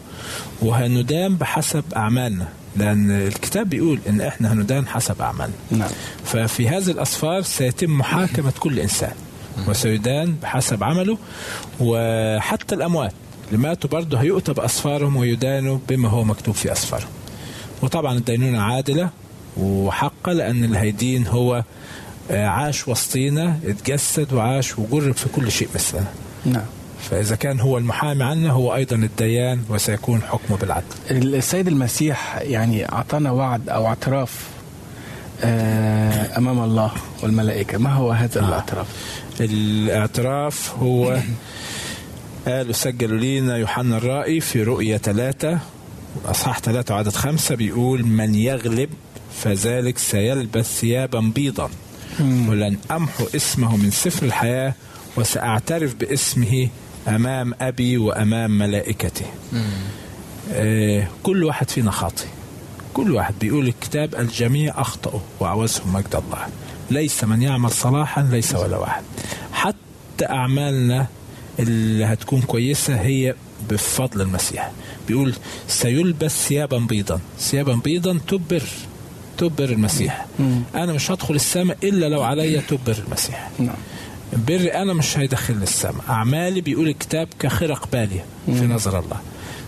وهندان 0.63 1.37
بحسب 1.37 1.85
أعمالنا. 1.97 2.49
لأن 2.77 3.11
الكتاب 3.11 3.69
بيقول 3.69 4.01
إن 4.09 4.21
إحنا 4.21 4.53
هندان 4.53 4.87
حسب 4.89 5.23
أعمالنا. 5.23 5.55
نعم. 5.71 5.91
ففي 6.25 6.69
هذه 6.69 6.91
الأسفار 6.91 7.43
سيتم 7.43 7.99
محاكمة 7.99 8.53
كل 8.61 8.79
إنسان. 8.79 9.13
وسيدان 9.69 10.35
بحسب 10.43 10.85
عمله 10.85 11.19
وحتى 11.81 12.75
الأموات 12.75 13.13
اللي 13.49 13.59
ماتوا 13.59 13.91
برضه 13.91 14.19
هيؤتى 14.21 14.53
بأسفارهم 14.53 15.17
ويدانوا 15.17 15.79
بما 15.89 16.09
هو 16.09 16.25
مكتوب 16.25 16.55
في 16.55 16.73
أسفارهم. 16.73 17.09
وطبعا 17.83 18.19
الدينونة 18.19 18.61
عادلة 18.61 19.11
وحقة 19.57 20.33
لأن 20.33 20.65
اللي 20.65 20.79
هيدين 20.79 21.27
هو 21.27 21.65
آه، 22.31 22.47
عاش 22.47 22.89
وسطينا 22.89 23.59
اتجسد 23.65 24.33
وعاش 24.33 24.79
وجرب 24.79 25.15
في 25.15 25.29
كل 25.29 25.53
شيء 25.53 25.69
مثلنا. 25.75 26.07
نعم. 26.47 26.65
فإذا 27.11 27.37
كان 27.37 27.61
هو 27.61 27.79
المحامي 27.79 28.25
عنا 28.25 28.51
هو 28.51 28.75
أيضا 28.75 28.97
الديان 28.97 29.63
وسيكون 29.69 30.23
حكمه 30.23 30.57
بالعدل. 30.57 30.85
السيد 31.11 31.69
المسيح 31.69 32.39
يعني 32.43 32.93
أعطانا 32.93 33.31
وعد 33.31 33.69
أو 33.69 33.87
اعتراف 33.87 34.49
آه، 35.45 36.39
أمام 36.39 36.65
الله 36.65 36.93
والملائكة. 37.23 37.79
ما 37.79 37.93
هو 37.93 38.11
هذا 38.11 38.41
الاعتراف؟ 38.41 38.87
الاعتراف 39.41 40.75
هو 40.79 41.19
قالوا 42.47 42.73
سجلوا 42.73 43.19
لينا 43.19 43.57
يوحنا 43.57 43.97
الرائي 43.97 44.41
في 44.41 44.63
رؤية 44.63 44.97
ثلاثة 44.97 45.59
أصحاح 46.25 46.61
ثلاثة 46.61 46.95
وعدد 46.95 47.13
خمسة 47.13 47.55
بيقول 47.55 48.05
من 48.07 48.35
يغلب 48.35 48.91
فذلك 49.43 49.99
سيلبس 49.99 50.67
ثيابا 50.81 51.21
بيضا 51.21 51.71
ولن 52.21 52.77
أمحو 52.91 53.27
اسمه 53.37 53.77
من 53.77 53.91
سفر 53.91 54.27
الحياة 54.27 54.75
وسأعترف 55.17 55.95
باسمه 55.95 56.69
أمام 57.09 57.55
أبي 57.61 57.99
وأمام 57.99 58.59
ملائكته. 58.59 59.27
آه 60.53 61.09
كل 61.23 61.45
واحد 61.45 61.71
فينا 61.71 61.91
خاطئ. 61.91 62.27
كل 62.99 63.15
واحد 63.15 63.35
بيقول 63.41 63.69
الكتاب 63.69 64.15
الجميع 64.15 64.81
أخطأوا 64.81 65.21
وعوزهم 65.41 65.93
مجد 65.93 66.15
الله. 66.15 66.47
ليس 66.91 67.25
من 67.25 67.43
يعمل 67.43 67.71
صلاحا 67.71 68.23
ليس 68.23 68.55
ولا 68.55 68.77
واحد. 68.77 69.03
حتى 69.53 70.27
أعمالنا 70.31 71.07
اللي 71.59 72.05
هتكون 72.05 72.41
كويسة 72.43 73.01
هي 73.01 73.35
بفضل 73.71 74.21
المسيح. 74.21 74.73
بيقول 75.09 75.35
سيلبس 75.69 76.49
ثيابا 76.49 76.79
بيضا. 76.79 77.21
ثيابا 77.39 77.75
بيضا 77.75 78.21
تبر 78.29 78.63
تبر 79.39 79.65
المسيح. 79.65 80.27
أنا 80.75 80.93
مش 80.93 81.11
هدخل 81.11 81.35
السماء 81.35 81.79
إلا 81.83 82.09
لو 82.09 82.23
عليا 82.23 82.61
تبر 82.61 82.97
المسيح. 83.07 83.51
نعم. 83.59 83.77
بري 84.33 84.69
أنا 84.69 84.93
مش 84.93 85.19
هيدخلني 85.19 85.63
السماء. 85.63 86.05
أعمالي 86.09 86.61
بيقول 86.61 86.89
الكتاب 86.89 87.29
كخرق 87.39 87.89
بالية 87.93 88.25
في 88.47 88.67
نظر 88.67 88.99
الله. 88.99 89.21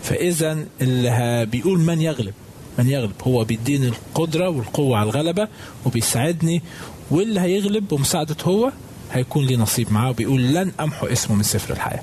فاذا 0.03 0.65
اللي 0.81 1.47
بيقول 1.51 1.79
من 1.79 2.01
يغلب؟ 2.01 2.35
من 2.83 2.91
يغلب 2.91 3.13
هو 3.27 3.45
بيديني 3.45 3.89
القدرة 3.89 4.49
والقوة 4.49 4.99
على 4.99 5.11
الغلبة 5.11 5.49
وبيساعدني 5.87 6.63
واللي 7.11 7.41
هيغلب 7.41 7.89
بمساعدة 7.89 8.37
هو 8.45 8.73
هيكون 9.13 9.47
لي 9.47 9.57
نصيب 9.57 9.93
معاه 9.93 10.11
وبيقول 10.11 10.55
لن 10.55 10.73
أمحو 10.81 11.07
اسمه 11.07 11.37
من 11.37 11.43
سفر 11.43 11.75
الحياة. 11.75 12.03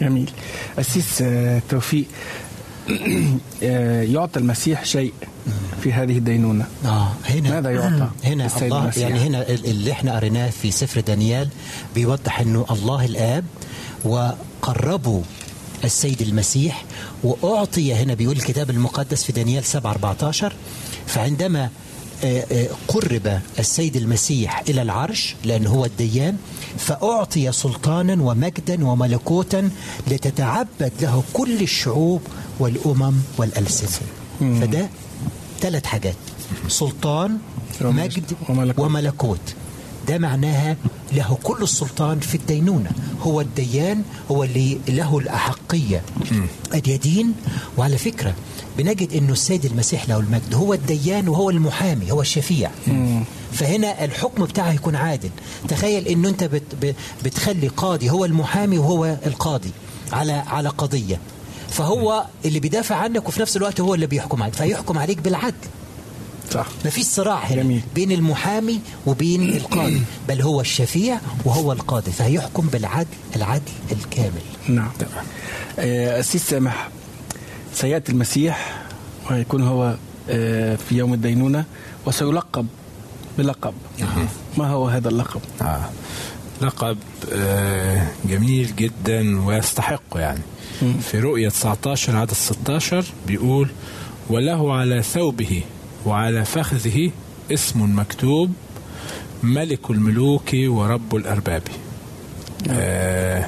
جميل. 0.00 0.30
أسيس 0.78 1.22
آه، 1.22 1.62
توفيق 1.68 2.04
آه، 3.62 4.02
يعطى 4.02 4.40
المسيح 4.40 4.84
شيء 4.84 5.12
في 5.82 5.92
هذه 5.92 6.18
الدينونة. 6.18 6.66
آه 6.84 7.08
هنا. 7.28 7.50
ماذا 7.50 7.70
يعطى 7.70 8.08
هنا 8.30 8.46
السيد 8.46 8.62
الله 8.62 8.82
المسيح؟ 8.84 9.08
يعني 9.08 9.20
هنا 9.20 9.48
ال- 9.50 9.66
اللي 9.66 9.92
إحنا 9.92 10.16
قريناه 10.16 10.50
في 10.50 10.70
سفر 10.70 11.00
دانيال 11.00 11.48
بيوضح 11.94 12.40
إنه 12.40 12.66
الله 12.70 13.04
الآب 13.04 13.44
وقربوا 14.04 15.22
السيد 15.84 16.22
المسيح 16.22 16.84
وأعطي 17.24 17.94
هنا 17.94 18.14
بيقول 18.14 18.36
الكتاب 18.36 18.70
المقدس 18.70 19.24
في 19.24 19.32
دانيال 19.32 19.64
7 19.64 19.90
14 19.92 20.52
فعندما 21.06 21.70
آه، 22.24 22.46
آه، 22.52 22.68
قرب 22.88 23.40
السيد 23.58 23.96
المسيح 23.96 24.62
إلى 24.68 24.82
العرش 24.82 25.34
لأن 25.44 25.66
هو 25.66 25.84
الديان 25.84 26.36
فأعطي 26.78 27.52
سلطانا 27.52 28.22
ومجدا 28.22 28.86
وملكوتا 28.86 29.70
لتتعبد 30.08 30.92
له 31.00 31.22
كل 31.32 31.62
الشعوب 31.62 32.22
والأمم 32.58 33.14
والألسنة. 33.38 33.90
فده 34.40 34.88
ثلاث 35.60 35.84
حاجات. 35.84 36.16
سلطان 36.68 37.38
مجد 37.80 38.32
وملكوت. 38.48 39.54
ده 40.08 40.18
معناها 40.18 40.76
له 41.12 41.38
كل 41.42 41.62
السلطان 41.62 42.20
في 42.20 42.34
الدينونة. 42.34 42.90
هو 43.22 43.40
الديان 43.40 44.02
هو 44.30 44.44
اللي 44.44 44.78
له 44.88 45.18
الأحقية. 45.18 46.02
أن 46.74 46.82
يدين 46.86 47.34
وعلى 47.78 47.98
فكرة 47.98 48.34
بنجد 48.78 49.12
أنه 49.12 49.32
السيد 49.32 49.64
المسيح 49.64 50.08
له 50.08 50.18
المجد. 50.18 50.54
هو 50.54 50.74
الديان 50.74 51.28
وهو 51.28 51.50
المحامي 51.50 52.12
هو 52.12 52.20
الشفيع. 52.20 52.70
فهنا 53.52 54.04
الحكم 54.04 54.44
بتاعه 54.44 54.72
يكون 54.72 54.96
عادل. 54.96 55.30
تخيل 55.68 56.08
أنه 56.08 56.28
أنت 56.28 56.44
بت 56.44 56.94
بتخلي 57.24 57.68
قاضي 57.68 58.10
هو 58.10 58.24
المحامي 58.24 58.78
وهو 58.78 59.16
القاضي 59.26 59.70
على 60.12 60.32
على 60.32 60.68
قضية. 60.68 61.20
فهو 61.70 62.24
اللي 62.44 62.60
بيدافع 62.60 62.96
عنك 62.96 63.28
وفي 63.28 63.40
نفس 63.40 63.56
الوقت 63.56 63.80
هو 63.80 63.94
اللي 63.94 64.06
بيحكم 64.06 64.42
عليك. 64.42 64.54
فيحكم 64.54 64.98
عليك 64.98 65.18
بالعدل. 65.20 65.54
صح 66.56 66.66
ما 66.84 66.90
فيش 66.90 67.04
صراع 67.04 67.38
هنا 67.38 67.62
جميل. 67.62 67.82
بين 67.94 68.12
المحامي 68.12 68.80
وبين 69.06 69.42
القاضي. 69.48 70.02
بل 70.28 70.42
هو 70.42 70.60
الشفيع 70.60 71.18
وهو 71.44 71.72
القاضي 71.72 72.10
فهيحكم 72.10 72.66
بالعدل 72.66 73.08
العدل 73.36 73.72
الكامل. 73.92 74.42
نعم. 74.68 74.90
آه، 75.78 76.20
أسيس 76.20 76.46
سامح 76.46 76.88
سيأتي 77.74 78.12
المسيح 78.12 78.84
ويكون 79.30 79.62
هو 79.62 79.94
آه، 80.30 80.76
في 80.76 80.96
يوم 80.96 81.14
الدينونة 81.14 81.64
وسيلقب 82.06 82.66
بلقب. 83.38 83.74
ما 84.58 84.68
هو 84.70 84.88
هذا 84.88 85.08
اللقب؟ 85.08 85.40
آه. 85.62 85.90
لقب 86.60 86.98
آه 87.32 88.08
جميل 88.24 88.76
جدا 88.76 89.46
ويستحقه 89.46 90.20
يعني. 90.20 90.40
في 91.00 91.20
رؤية 91.20 91.48
19 91.48 92.16
عدد 92.16 92.32
16 92.32 93.04
بيقول 93.26 93.68
وله 94.30 94.74
على 94.74 95.02
ثوبه 95.02 95.62
وعلى 96.06 96.44
فخذه 96.44 97.10
اسم 97.52 97.98
مكتوب 97.98 98.52
ملك 99.42 99.90
الملوك 99.90 100.50
ورب 100.54 101.16
الأرباب. 101.16 101.62
آه 102.70 103.46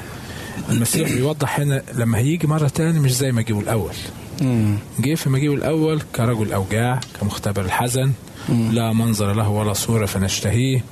المسيح 0.69 1.09
بيوضح 1.13 1.59
هنا 1.59 1.81
لما 1.93 2.17
هيجي 2.17 2.47
مرة 2.47 2.67
تاني 2.67 2.99
مش 2.99 3.15
زي 3.15 3.31
ما 3.31 3.41
جه 3.41 3.59
الأول. 3.59 3.93
جه 4.99 5.15
في 5.15 5.29
مجيئه 5.29 5.53
الأول 5.53 6.01
كرجل 6.15 6.53
أوجاع 6.53 6.99
كمختبر 7.19 7.61
الحزن 7.65 8.11
لا 8.49 8.93
منظر 8.93 9.33
له 9.33 9.49
ولا 9.49 9.73
صورة 9.73 10.05
فنشتهيه. 10.05 10.83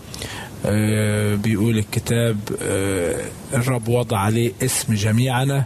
آه 0.66 1.36
بيقول 1.36 1.78
الكتاب 1.78 2.38
آه 2.62 3.22
الرب 3.54 3.88
وضع 3.88 4.18
عليه 4.18 4.52
اسم 4.62 4.94
جميعنا. 4.94 5.66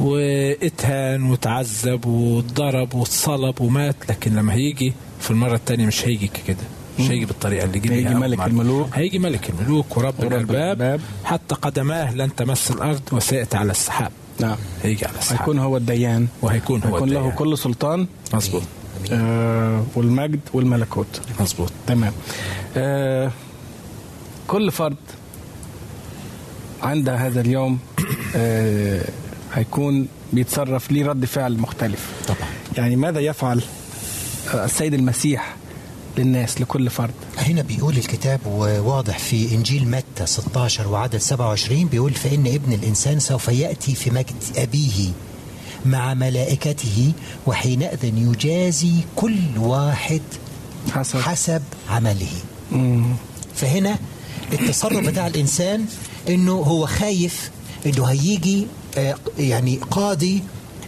واتهان 0.00 1.30
وتعذب 1.30 2.06
واتضرب 2.06 2.94
واتصلب 2.94 3.60
ومات 3.60 3.96
لكن 4.08 4.34
لما 4.34 4.52
هيجي 4.52 4.92
في 5.20 5.30
المرة 5.30 5.54
الثانية 5.54 5.86
مش 5.86 6.06
هيجي 6.08 6.30
كده 6.46 6.56
مش 6.98 7.10
هيجي 7.10 7.24
بالطريقة 7.24 7.64
اللي 7.64 7.78
جه 7.78 7.92
هيجي 7.92 8.14
ملك 8.14 8.38
مرة. 8.38 8.46
الملوك. 8.46 8.88
هيجي 8.94 9.18
ملك 9.18 9.50
الملوك 9.50 9.96
ورب, 9.96 10.14
ورب 10.20 10.32
الأرباب. 10.32 11.00
حتى 11.24 11.54
قدماه 11.54 12.14
لن 12.14 12.34
تمس 12.34 12.70
الأرض 12.70 13.00
وسيأتي 13.12 13.56
على 13.56 13.70
السحاب. 13.70 14.10
نعم. 14.40 14.56
هيجي 14.82 15.06
على 15.06 15.18
السحاب. 15.18 15.38
هيكون 15.40 15.58
هو 15.58 15.76
الديان. 15.76 16.26
وهيكون 16.42 16.82
هو 16.82 16.94
هيكون 16.94 17.10
له. 17.10 17.30
كل 17.30 17.58
سلطان. 17.58 18.06
مظبوط. 18.34 18.62
آه 19.12 19.84
والمجد 19.94 20.40
والملكوت. 20.52 21.20
مظبوط. 21.40 21.72
تمام. 21.86 22.12
آه 22.76 23.30
كل 24.46 24.70
فرد 24.70 24.96
عند 26.82 27.08
هذا 27.08 27.40
اليوم 27.40 27.78
آه 28.36 29.04
هيكون 29.56 30.08
بيتصرف 30.32 30.90
ليه 30.90 31.06
رد 31.06 31.24
فعل 31.24 31.58
مختلف. 31.58 32.12
طبعا. 32.28 32.48
يعني 32.76 32.96
ماذا 32.96 33.20
يفعل 33.20 33.60
السيد 34.54 34.94
المسيح 34.94 35.56
للناس 36.18 36.60
لكل 36.60 36.90
فرد؟ 36.90 37.14
هنا 37.38 37.62
بيقول 37.62 37.96
الكتاب 37.96 38.40
وواضح 38.46 39.18
في 39.18 39.54
إنجيل 39.54 39.88
متى 39.88 40.26
16 40.26 40.88
وعدد 40.88 41.16
27 41.16 41.84
بيقول 41.88 42.12
فإن 42.14 42.46
ابن 42.46 42.72
الإنسان 42.72 43.20
سوف 43.20 43.48
يأتي 43.48 43.94
في 43.94 44.10
مجد 44.10 44.34
أبيه 44.56 45.08
مع 45.86 46.14
ملائكته 46.14 47.12
وحينئذ 47.46 48.04
يجازي 48.04 48.92
كل 49.16 49.36
واحد 49.58 50.22
حسب. 50.94 51.18
حسب 51.20 51.62
عمله. 51.90 52.26
مم. 52.72 53.04
فهنا 53.54 53.98
التصرف 54.52 55.06
بتاع 55.06 55.26
الإنسان 55.26 55.84
إنه 56.28 56.52
هو 56.52 56.86
خايف 56.86 57.50
إنه 57.86 58.04
هيجي 58.04 58.66
يعني 59.38 59.76
قاضي 59.90 60.42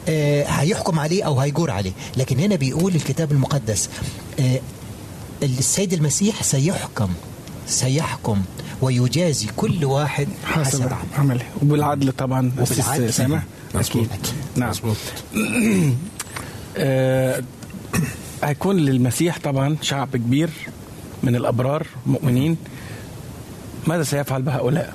آه، 0.09 0.45
هيحكم 0.45 0.99
عليه 0.99 1.23
أو 1.23 1.41
هيجور 1.41 1.71
عليه. 1.71 1.93
لكن 2.17 2.39
هنا 2.39 2.57
بيقول 2.57 2.95
الكتاب 2.95 3.33
المقدس 3.33 3.89
آه، 4.41 4.61
السيد 5.43 5.93
المسيح 5.93 6.43
سيحكم 6.43 7.09
سيحكم 7.67 8.43
ويجازي 8.83 9.47
كل 9.57 9.85
واحد 9.85 10.29
حسب 10.45 10.83
حسب 10.83 10.93
عمله. 11.19 11.45
وبالعدل 11.63 12.13
طبعا 12.13 12.53
وبالعدل. 12.59 13.13
سامح 13.13 13.43
أكيد. 13.75 14.09
نعم. 14.57 14.71
مظبوط. 14.71 14.97
آه، 16.77 17.43
هيكون 18.43 18.77
للمسيح 18.77 19.39
طبعا 19.39 19.77
شعب 19.83 20.17
كبير 20.17 20.51
من 21.23 21.37
الأبرار 21.37 21.87
مؤمنين. 22.07 22.57
ماذا 23.87 24.03
سيفعل 24.03 24.43
بهؤلاء؟ 24.43 24.95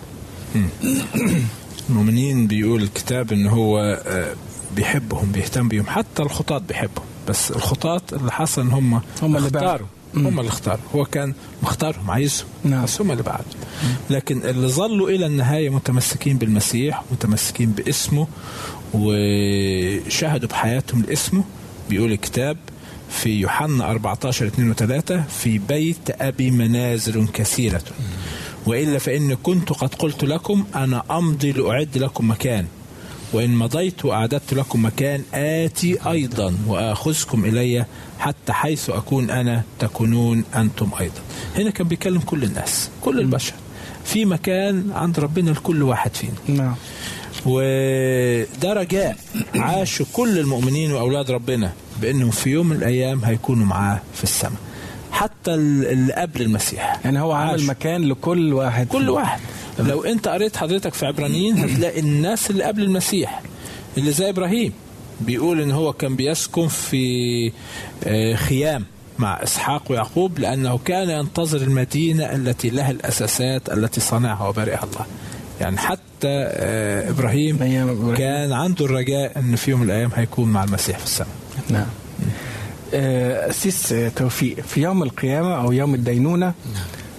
المؤمنين 1.89 2.47
بيقول 2.47 2.83
الكتاب 2.83 3.31
ان 3.33 3.47
هو 3.47 3.79
آه، 4.07 4.33
بيحبهم 4.75 5.31
بيهتم 5.31 5.67
بيهم 5.67 5.85
حتى 5.87 6.23
الخطاة 6.23 6.57
بيحبهم. 6.57 7.05
بس 7.29 7.51
الخطاة 7.51 8.01
اللي 8.13 8.31
حصل 8.31 8.61
إن 8.61 8.67
هم 8.71 8.93
هم 9.21 9.37
اللي. 9.37 9.47
اختاروا. 9.47 9.87
هم 10.15 10.39
اللي 10.39 10.49
اختاروا. 10.49 10.83
هو 10.95 11.05
كان 11.05 11.33
مختارهم 11.63 12.11
عايزهم. 12.11 12.47
نعم. 12.63 12.83
بس 12.83 13.01
هم 13.01 13.11
اللي 13.11 13.23
بعدوا. 13.23 13.45
لكن 14.09 14.41
اللي 14.45 14.67
ظلوا 14.67 15.09
إلى 15.09 15.25
النهاية 15.25 15.69
متمسكين 15.69 16.37
بالمسيح 16.37 17.03
متمسكين 17.11 17.71
باسمه 17.71 18.27
وشهدوا 18.93 20.49
بحياتهم 20.49 21.01
لاسمه. 21.01 21.43
بيقول 21.89 22.11
الكتاب 22.11 22.57
في 23.09 23.29
يوحنا 23.29 23.91
14 23.91 24.47
2 24.47 24.73
و3 24.73 25.31
في 25.31 25.57
بيت 25.57 26.09
أبي 26.21 26.51
منازل 26.51 27.27
كثيرة. 27.33 27.81
وإلا 28.67 28.99
فاني 28.99 29.35
كنت 29.35 29.69
قد 29.73 29.95
قلت 29.95 30.23
لكم 30.23 30.65
أنا 30.75 31.03
أمضي 31.11 31.51
لأعد 31.51 31.97
لكم 31.97 32.31
مكان. 32.31 32.65
وإن 33.33 33.49
مضيت 33.55 34.05
وأعددت 34.05 34.53
لكم 34.53 34.85
مكان 34.85 35.23
آتي 35.33 36.09
أيضا 36.09 36.57
وآخذكم 36.67 37.45
إلي 37.45 37.85
حتى 38.19 38.53
حيث 38.53 38.89
أكون 38.89 39.29
أنا 39.29 39.63
تكونون 39.79 40.43
أنتم 40.55 40.89
أيضا. 40.99 41.21
هنا 41.55 41.69
كان 41.69 41.87
بيكلم 41.87 42.19
كل 42.19 42.43
الناس 42.43 42.89
كل 43.01 43.19
البشر. 43.19 43.53
في 44.05 44.25
مكان 44.25 44.91
عند 44.95 45.19
ربنا 45.19 45.49
لكل 45.49 45.83
واحد 45.83 46.15
فينا. 46.15 46.33
نعم. 46.47 46.75
وده 47.45 48.73
رجاء 48.73 49.17
عاشوا 49.55 50.05
كل 50.13 50.39
المؤمنين 50.39 50.91
وأولاد 50.91 51.31
ربنا 51.31 51.73
بأنهم 52.01 52.31
في 52.31 52.49
يوم 52.49 52.69
من 52.69 52.75
الأيام 52.75 53.25
هيكونوا 53.25 53.65
معاه 53.65 54.01
في 54.15 54.23
السماء. 54.23 54.59
حتى 55.13 55.53
اللي 55.53 56.13
قبل 56.13 56.41
المسيح. 56.41 56.99
يعني 57.05 57.19
هو 57.19 57.31
عامل 57.31 57.51
عاشوا. 57.51 57.67
مكان 57.67 58.01
لكل 58.09 58.53
واحد 58.53 58.87
كل 58.87 59.09
واحد. 59.09 59.39
لو 59.79 60.03
انت 60.03 60.27
قريت 60.27 60.57
حضرتك 60.57 60.93
في 60.93 61.05
عبرانيين 61.05 61.57
هتلاقي 61.57 61.99
الناس 61.99 62.49
اللي 62.49 62.63
قبل 62.63 62.83
المسيح 62.83 63.41
اللي 63.97 64.11
زي 64.11 64.29
إبراهيم. 64.29 64.73
بيقول 65.21 65.61
إن 65.61 65.71
هو 65.71 65.93
كان 65.93 66.15
بيسكن 66.15 66.67
في 66.67 67.51
آه، 68.03 68.35
خيام 68.35 68.85
مع 69.19 69.43
إسحاق 69.43 69.91
ويعقوب 69.91 70.39
لأنه 70.39 70.79
كان 70.85 71.09
ينتظر 71.09 71.61
المدينة 71.61 72.23
التي 72.23 72.69
لها 72.69 72.91
الأساسات 72.91 73.69
التي 73.69 74.01
صنعها 74.01 74.47
وبارئها 74.47 74.83
الله. 74.83 75.05
يعني 75.61 75.77
حتى 75.77 76.01
آه، 76.27 77.09
إبراهيم. 77.09 77.57
كان 78.17 78.51
عنده 78.51 78.85
الرجاء 78.85 79.39
إن 79.39 79.55
في 79.55 79.71
يوم 79.71 79.79
من 79.79 79.85
الأيام 79.85 80.09
هيكون 80.15 80.49
مع 80.49 80.63
المسيح 80.63 80.97
في 80.97 81.05
السماء. 81.05 81.29
نعم. 81.69 81.85
أسيس 82.93 83.93
آه، 83.93 84.09
توفيق. 84.09 84.59
في 84.59 84.81
يوم 84.81 85.03
القيامة 85.03 85.55
أو 85.61 85.71
يوم 85.71 85.95
الدينونة 85.95 86.53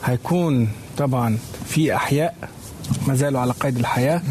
هيكون 0.04 0.68
طبعا 0.98 1.38
في 1.66 1.96
أحياء 1.96 2.34
ما 3.06 3.14
زالوا 3.14 3.40
على 3.40 3.52
قيد 3.52 3.78
الحياة 3.78 4.22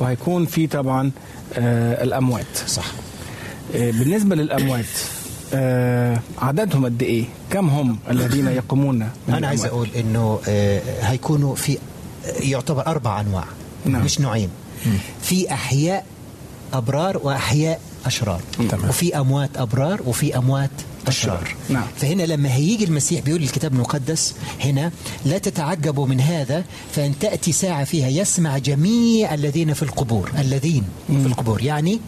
وهيكون 0.00 0.46
في 0.46 0.66
طبعا 0.66 1.10
آه، 1.54 2.04
الأموات. 2.04 2.56
صح. 2.66 2.84
آه، 3.76 3.90
بالنسبة 3.90 4.36
للأموات 4.36 4.84
آه، 5.54 6.20
عددهم 6.38 6.84
قد 6.84 7.02
إيه؟ 7.02 7.24
كم 7.50 7.68
هم 7.68 7.98
الذين 8.10 8.46
يقومون 8.46 9.08
أنا 9.28 9.46
عايز 9.48 9.64
الأموات؟ 9.64 9.88
أقول 9.94 10.04
إنه 10.06 10.40
آه، 10.48 10.80
هيكونوا 11.02 11.54
في 11.54 11.78
يعتبر 12.40 12.86
أربع 12.86 13.20
أنواع 13.20 13.44
نعم. 13.86 14.04
مش 14.04 14.20
نوعين. 14.20 14.48
في 15.22 15.52
أحياء 15.52 16.06
أبرار 16.72 17.18
وأحياء 17.22 17.80
أشرار. 18.06 18.40
تمام. 18.70 18.88
وفي 18.88 19.18
أموات 19.18 19.50
أبرار 19.56 20.02
وفي 20.06 20.36
أموات 20.36 20.70
أشرار. 21.06 21.54
نعم. 21.68 21.86
فهنا 21.96 22.22
لما 22.22 22.54
هيجي 22.54 22.84
المسيح 22.84 23.20
بيقول 23.20 23.42
الكتاب 23.42 23.72
المقدس 23.72 24.34
هنا 24.60 24.90
لا 25.24 25.38
تتعجبوا 25.38 26.06
من 26.06 26.20
هذا 26.20 26.64
فإن 26.92 27.18
تأتي 27.18 27.52
ساعة 27.52 27.84
فيها 27.84 28.08
يسمع 28.08 28.58
جميع 28.58 29.34
الذين 29.34 29.74
في 29.74 29.82
القبور. 29.82 30.30
الذين 30.38 30.84
في 31.06 31.26
القبور 31.26 31.62
يعني 31.62 32.00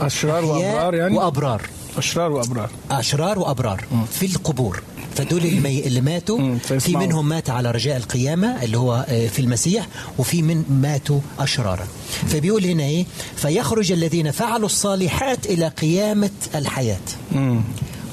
أشرار 0.00 0.44
وأبرار 0.44 0.94
يعني؟ 0.94 1.16
وأبرار. 1.16 1.62
أشرار 1.96 2.32
وأبرار. 2.32 2.70
أشرار 2.90 3.38
وأبرار 3.38 3.84
في 4.12 4.26
القبور. 4.26 4.82
فدول 5.16 5.40
اللي, 5.44 5.86
اللي 5.86 6.00
ماتوا 6.00 6.56
في. 6.58 6.96
منهم 6.96 7.28
مات 7.28 7.50
على 7.50 7.70
رجاء 7.70 7.96
القيامة 7.96 8.62
اللي 8.64 8.78
هو 8.78 9.04
آه، 9.08 9.26
في 9.28 9.38
المسيح 9.38 9.86
وفي 10.18 10.42
من 10.42 10.64
ماتوا 10.82 11.20
أشرارا 11.38 11.86
فبيقول 12.28 12.64
هنا 12.66 12.82
إيه 12.82 13.04
فيخرج 13.36 13.92
الذين 13.92 14.30
فعلوا 14.30 14.66
الصالحات 14.66 15.46
إلى 15.46 15.68
قيامة 15.68 16.30
الحياة. 16.54 17.00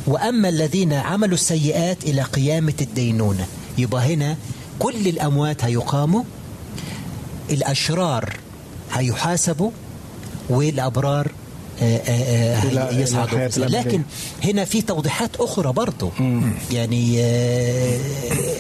وأما 0.08 0.50
الذين 0.50 0.94
عملوا 0.94 1.34
السيئات 1.34 2.04
إلى 2.04 2.22
قيامة 2.22 2.74
الدينونة 2.82 3.48
يبقى 3.78 4.14
هنا 4.14 4.38
كل 4.80 5.08
الأموات 5.08 5.64
هيقاموا 5.64 6.24
الأشرار 7.50 8.34
هيحاسبوا 8.94 9.72
والأبرار 10.50 11.32
آه، 11.82 11.98
آه، 11.98 12.56
آه،. 12.56 12.64
الأبدية. 12.64 13.80
لكن 13.80 14.02
هنا 14.44 14.66
في 14.66 14.82
توضيحات 14.82 15.36
أخرى 15.36 15.74
برضو. 15.74 16.12
يعني 16.72 17.16
آه، 17.20 18.00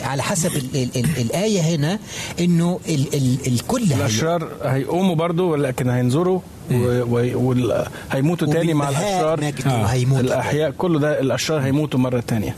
على 0.03 0.23
حسب 0.23 0.51
ال 0.55 0.69
ال 0.75 0.89
ال 0.95 1.05
الآية 1.21 1.61
هنا 1.61 1.99
إنه 2.39 2.79
ال 2.89 3.15
ال 3.15 3.37
الكل 3.47 3.83
الأشرار 3.83 4.49
هيقوموا 4.63 5.15
برضو 5.15 5.51
ولكن 5.51 5.89
هينظروا 5.89 6.39
وهيموتوا 6.71 8.47
تاني 8.47 8.73
مع 8.73 8.89
الأشرار. 8.89 9.53
هيموتوا 9.65 10.23
الأحياء 10.23 10.71
كل 10.71 10.99
ده 10.99 11.19
الأشرار 11.19 11.61
هيموتوا 11.61 11.99
مرة 11.99 12.19
تانية. 12.19 12.55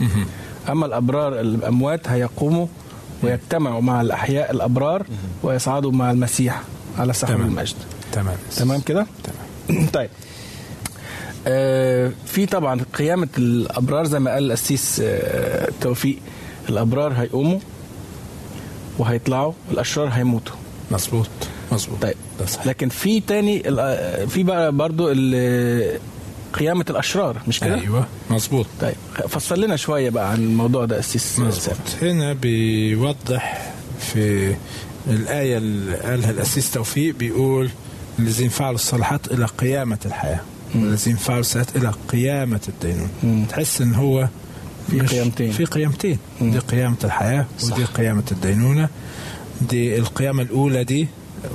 أما 0.70 0.86
الأبرار 0.86 1.40
الأموات 1.40 2.08
هيقوموا 2.08 2.68
ويجتمعوا 3.24 3.82
مع 3.82 4.02
الأحياء 4.02 4.52
الأبرار 4.52 5.06
ويصعدوا 5.44 5.92
مع 5.92 6.12
المسيح 6.12 6.62
على 6.98 7.14
سحب. 7.14 7.42
المجد. 7.42 7.76
تمام. 8.12 8.36
تمام 8.56 8.82
كده؟ 8.82 9.08
تمام. 9.24 9.88
طيب. 9.94 10.10
آه 10.10 10.39
في 12.26 12.46
طبعا 12.52 12.82
قيامة 12.94 13.28
الأبرار 13.38 14.06
زي 14.06 14.20
ما 14.20 14.32
قال 14.34 14.44
الأسيس 14.44 15.02
آه 15.04 15.70
توفيق 15.82 16.18
الأبرار 16.70 17.14
هيقوموا 17.14 17.60
وهيطلعوا 18.98 19.54
الأشرار 19.72 20.08
هيموتوا 20.08 20.56
مظبوط 20.92 21.30
مظبوط 21.72 22.02
طيب 22.02 22.16
صحيح. 22.48 22.68
لكن 22.68 22.90
في 22.90 23.20
تاني 23.20 23.62
ال- 23.70 24.30
في 24.30 24.44
بقى 24.44 24.72
برضو 24.72 25.08
قيامة 26.54 26.86
الأشرار 26.90 27.38
مش 27.48 27.60
كده؟ 27.60 27.76
أيوه 27.76 28.06
مظبوط 28.30 28.66
طيب 28.82 28.96
فصل 29.30 29.62
لنا 29.62 29.76
شوية 29.76 30.10
بقى 30.10 30.32
عن 30.32 30.38
الموضوع 30.44 30.86
ده 30.86 31.00
أسيس 31.00 31.40
مظبوط. 31.40 31.76
هنا 32.02 32.34
بيوضح 32.34 33.72
في 34.00 34.56
الآية 35.08 35.58
اللي 35.58 35.96
قالها 35.98 36.32
الأسيس 36.32 36.72
توفيق 36.72 37.16
بيقول 37.16 37.70
الذين 38.20 38.50
فعلوا 38.50 38.76
الصالحات 38.76 39.32
إلى 39.32 39.46
قيامة 39.46 39.98
الحياة 40.06 40.40
والذين 40.76 41.16
فعلوا 41.16 41.40
الصالحات 41.40 41.76
إلى 41.76 41.94
قيامة 42.08 42.60
الدينون 42.68 43.10
مم. 43.24 43.46
تحس 43.46 43.82
إن 43.82 43.94
هو 43.96 44.28
في 44.92 45.00
قيامتين. 45.00 45.52
في 45.52 45.66
قيامتين 45.66 46.18
مم. 46.42 46.52
دي 46.52 46.60
قيامة 46.60 46.98
الحياة 47.04 47.46
ودي 47.64 47.84
قيامة 47.86 48.24
الدينونة 48.32 48.90
دي 49.70 49.98
القيامة 49.98 50.42
الأولى 50.44 50.84
دي 50.84 51.08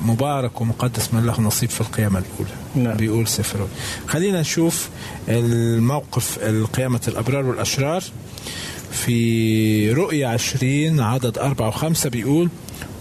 مبارك 0.03 0.61
ومقدس 0.61 1.14
من 1.14 1.27
له 1.27 1.40
نصيب 1.40 1.70
في 1.70 1.81
القيامة 1.81 2.18
الأولى 2.18 2.55
نعم. 2.88 2.96
بيقول 2.96 3.27
سفر. 3.29 3.66
خلينا 4.09 4.40
نشوف 4.40 4.88
الموقف 5.29 6.38
قيامة 6.72 7.00
الأبرار 7.09 7.46
والأشرار 7.46 8.03
في 8.92 9.92
رؤيا 9.92 10.29
عشرين 10.29 11.00
عدد 11.00 11.38
أربعة 11.38 11.68
وخمسة 11.68 12.11
بيقول 12.11 12.48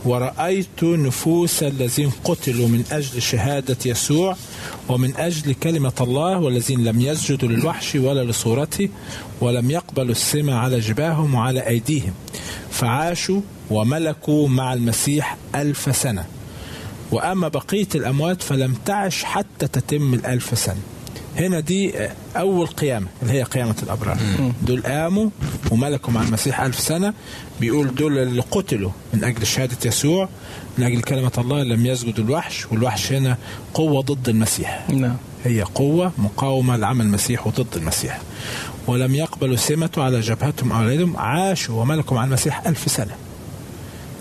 ورأيت 0.06 0.84
نفوس 0.84 1.64
الذين 1.64 2.12
قتلوا 2.24 2.68
من 2.68 2.84
أجل 2.92 3.22
شهادة 3.22 3.78
يسوع 3.86 4.36
ومن 4.90 5.16
أجل 5.16 5.54
كلمة 5.54 5.94
الله 6.02 6.38
والذين 6.40 6.84
لم 6.84 7.02
يسجدوا 7.02 7.50
للوحش 7.50 7.96
ولا 7.96 8.24
لصورته 8.32 8.90
ولم 9.42 9.72
يقبلوا 9.72 10.12
السمع 10.12 10.60
على 10.60 10.80
جباههم 10.80 11.36
وعلى 11.36 11.68
أيديهم. 11.68 12.14
فعاشوا 12.72 13.42
وملكوا 13.70 14.48
مع 14.48 14.74
المسيح 14.74 15.38
ألف 15.56 15.98
سنة. 15.98 16.26
وأما 17.12 17.48
بقية 17.48 17.88
الأموات 17.96 18.42
فلم 18.42 18.74
تعش 18.86 19.24
حتى 19.24 19.68
تتم 19.68 20.14
الألف 20.14 20.60
سنة. 20.60 20.93
هنا 21.38 21.60
دي 21.60 21.94
أول 22.36 22.68
قيامة 22.68 23.08
اللي 23.22 23.34
هي 23.34 23.44
قيامة 23.44 23.76
الأبرار. 23.84 24.18
دول 24.62 24.82
قاموا 24.82 25.30
وملكوا 25.72 26.14
مع 26.14 26.22
المسيح 26.22 26.62
ألف 26.62 26.80
سنة. 26.80 27.14
بيقول 27.60 27.96
دول 27.96 28.18
اللي 28.18 28.42
قتلوا 28.42 28.92
من 29.14 29.24
أجل 29.24 29.46
شهادة 29.46 29.78
يسوع 29.86 30.30
من 30.78 30.84
أجل 30.84 31.02
كلمة 31.02 31.32
الله 31.38 31.64
لم 31.64 31.86
يسجدوا 31.86 32.24
الوحش 32.24 32.66
والوحش 32.72 33.12
هنا 33.12 33.38
قوة 33.74 34.02
ضد 34.02 34.30
المسيح. 34.30 34.90
نعم. 34.90 35.16
هي 35.44 35.62
قوة 35.62 36.12
مقاومة 36.18 36.76
لعمل 36.76 37.06
المسيح 37.06 37.48
وضد 37.48 37.68
المسيح. 37.76 38.22
ولم 38.88 39.16
يقبلوا 39.16 39.56
سمته 39.56 40.04
على 40.04 40.20
جبهتهم 40.20 40.72
أو 40.72 41.10
عاشوا 41.18 41.82
وملكوا 41.82 42.18
مع 42.18 42.24
المسيح 42.24 42.68
ألف 42.68 42.92
سنة. 42.92 43.16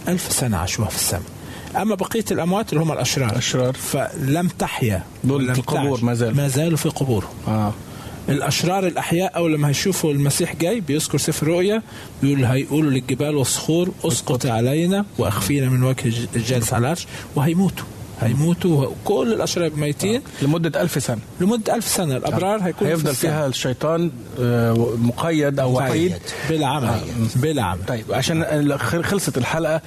ألف 0.08 0.32
سنة 0.32 0.56
عاشوها 0.56 0.88
في 0.88 0.96
السماء. 0.96 1.31
أما 1.76 1.94
بقية 1.94 2.24
الأموات 2.30 2.72
اللي 2.72 2.84
هم 2.84 2.92
الأشرار. 2.92 3.30
الأشرار. 3.32 3.72
فلم 3.72 4.48
تحيا. 4.48 5.02
دول 5.24 5.52
في 5.54 5.58
القبور. 5.60 6.04
ما 6.04 6.14
زالوا. 6.14 6.36
ما 6.36 6.48
زالوا 6.48 6.76
في 6.76 6.88
قبورهم 6.88 7.30
آه. 7.48 7.72
الأشرار 8.28 8.86
الأحياء 8.86 9.36
أول 9.36 9.54
لما 9.54 9.68
هيشوفوا 9.68 10.12
المسيح 10.12 10.56
جاي 10.56 10.80
بيذكر 10.80 11.18
سفر 11.18 11.46
الرؤيا 11.46 11.82
بيقول 12.22 12.44
هيقولوا 12.44 12.90
للجبال 12.90 13.36
والصخور 13.36 13.90
اسقط 14.04 14.46
علينا 14.46 15.04
وأخفينا 15.18 15.68
من 15.68 15.82
وجه 15.82 16.12
الجالس 16.36 16.72
على 16.72 16.80
العرش. 16.80 17.06
وهيموتوا. 17.36 17.84
هيموتوا. 18.20 18.86
كل 19.04 19.32
الأشرار 19.32 19.70
ميتين 19.70 20.22
لمدة 20.42 20.82
ألف 20.82 21.02
سنة. 21.02 21.18
لمدة 21.40 21.74
ألف 21.74 21.88
سنة. 21.88 22.16
الأبرار 22.16 22.62
هيكون 22.62 22.88
هيفضل 22.88 23.14
فيها 23.14 23.46
الشيطان 23.46 24.10
آه، 24.40 24.96
مقيد 24.98 25.60
أو 25.60 25.76
وحيد. 25.78 26.12
بلا 26.50 26.66
عمل. 26.66 27.00
بلا 27.36 27.62
عمل. 27.62 27.84
طيب 27.88 28.04
عشان 28.12 28.78
خلصت 29.02 29.38
الحلقة. 29.38 29.80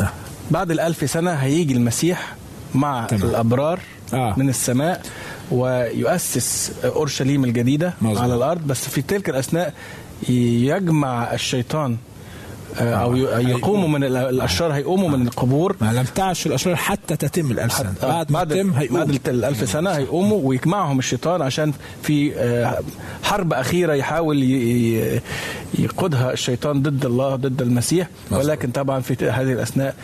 نعم. 0.00 0.08
بعد 0.50 0.70
الألف 0.70 1.10
سنة 1.10 1.30
هيجي 1.32 1.74
المسيح 1.74 2.34
مع 2.74 3.06
تمام. 3.06 3.22
الأبرار 3.30 3.80
آه. 4.14 4.34
من 4.36 4.48
السماء 4.48 5.02
ويؤسس 5.50 6.72
أورشليم 6.84 7.44
الجديدة 7.44 7.94
مظبوط. 8.02 8.18
على 8.22 8.34
الأرض 8.34 8.66
بس 8.66 8.88
في 8.88 9.02
تلك 9.02 9.28
الأثناء 9.28 9.74
يجمع 10.28 11.32
الشيطان 11.34 11.96
آه، 12.80 12.94
أو 12.94 13.16
ي- 13.16 13.20
يقوموا 13.50 13.88
من 13.88 14.04
ال- 14.04 14.16
الأشرار 14.16 14.72
هيقوموا 14.72 15.08
من 15.08 15.26
القبور 15.26 15.76
ما 15.80 15.92
لم 15.92 16.04
تعش 16.14 16.46
الأشرار 16.46 16.76
حتى 16.76 17.16
تتم 17.16 17.50
الألف 17.50 17.72
سنة 17.72 17.94
آه، 18.02 18.06
بعد 18.08 18.32
ما 18.32 18.44
تتم 18.44 18.70
بعد 18.70 18.82
هيقوم 18.82 19.10
الألف 19.28 19.70
سنة 19.70 19.90
هيقوموا 19.90 20.40
ويجمعهم 20.44 20.98
الشيطان 20.98 21.42
عشان 21.42 21.72
في 22.02 22.32
آه، 22.36 22.78
حرب 23.22 23.52
أخيرة 23.52 23.92
يحاول 23.94 24.42
يقودها 25.78 26.32
الشيطان 26.32 26.82
ضد 26.82 27.04
الله 27.06 27.36
ضد 27.36 27.62
المسيح. 27.62 28.08
ولكن 28.30 28.70
طبعا 28.70 29.00
في 29.00 29.14
هذه 29.30 29.52
الأثناء 29.52 29.88
آه، 29.88 29.94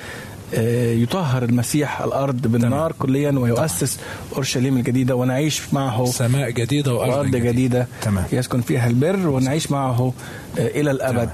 يطهر 1.03 1.43
المسيح 1.43 2.01
الأرض 2.03 2.47
بالنار 2.47 2.93
كليا 2.99 3.31
ويؤسس 3.31 3.99
أورشليم 4.33 4.77
الجديدة 4.77 5.17
ونعيش 5.17 5.63
معه 5.75 6.05
سماء 6.07 6.51
جديدة 6.51 6.95
وأرض 6.95 7.13
وأرض 7.13 7.37
جديدة 7.37 7.87
تمام 8.03 8.25
يسكن 8.33 8.61
فيها 8.61 8.87
البر 8.87 9.29
ونعيش 9.29 9.71
معه 9.71 10.13
آه، 10.59 10.67
إلى 10.67 10.91
الأبد 10.91 11.31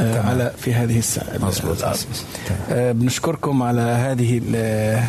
آه، 0.00 0.12
تمام. 0.14 0.26
على 0.26 0.52
في 0.58 0.74
هذه 0.74 0.98
الساعة 0.98 1.38
مظبوط. 1.40 1.78
تمام. 1.78 1.96
آه، 2.70 2.92
بنشكركم 2.92 3.62
على 3.62 3.80
هذه 3.80 4.40
ال- 4.44 5.02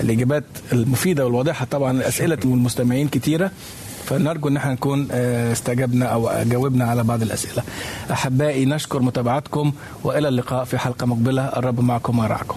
الإجابات 0.00 0.44
المفيدة 0.72 1.24
والواضحة 1.26 1.66
طبعا 1.70 2.08
أسئلة 2.08 2.38
المستمعين 2.44 3.08
كتيرة 3.08 3.50
فنرجو 4.06 4.48
إن 4.48 4.56
إحنا 4.56 4.72
نكون 4.72 5.08
آه، 5.12 5.52
استجبنا 5.52 6.06
أو 6.06 6.30
جاوبنا 6.44 6.84
على 6.84 7.02
بعض 7.04 7.22
الأسئلة. 7.22 7.62
أحبائي 8.12 8.64
نشكر 8.64 9.02
متابعتكم 9.02 9.72
وإلى 10.04 10.28
اللقاء 10.28 10.64
في 10.64 10.78
حلقة 10.78 11.06
مقبلة 11.06 11.42
الرب 11.46 11.80
معكم 11.80 12.18
ويرعاكم. 12.18 12.56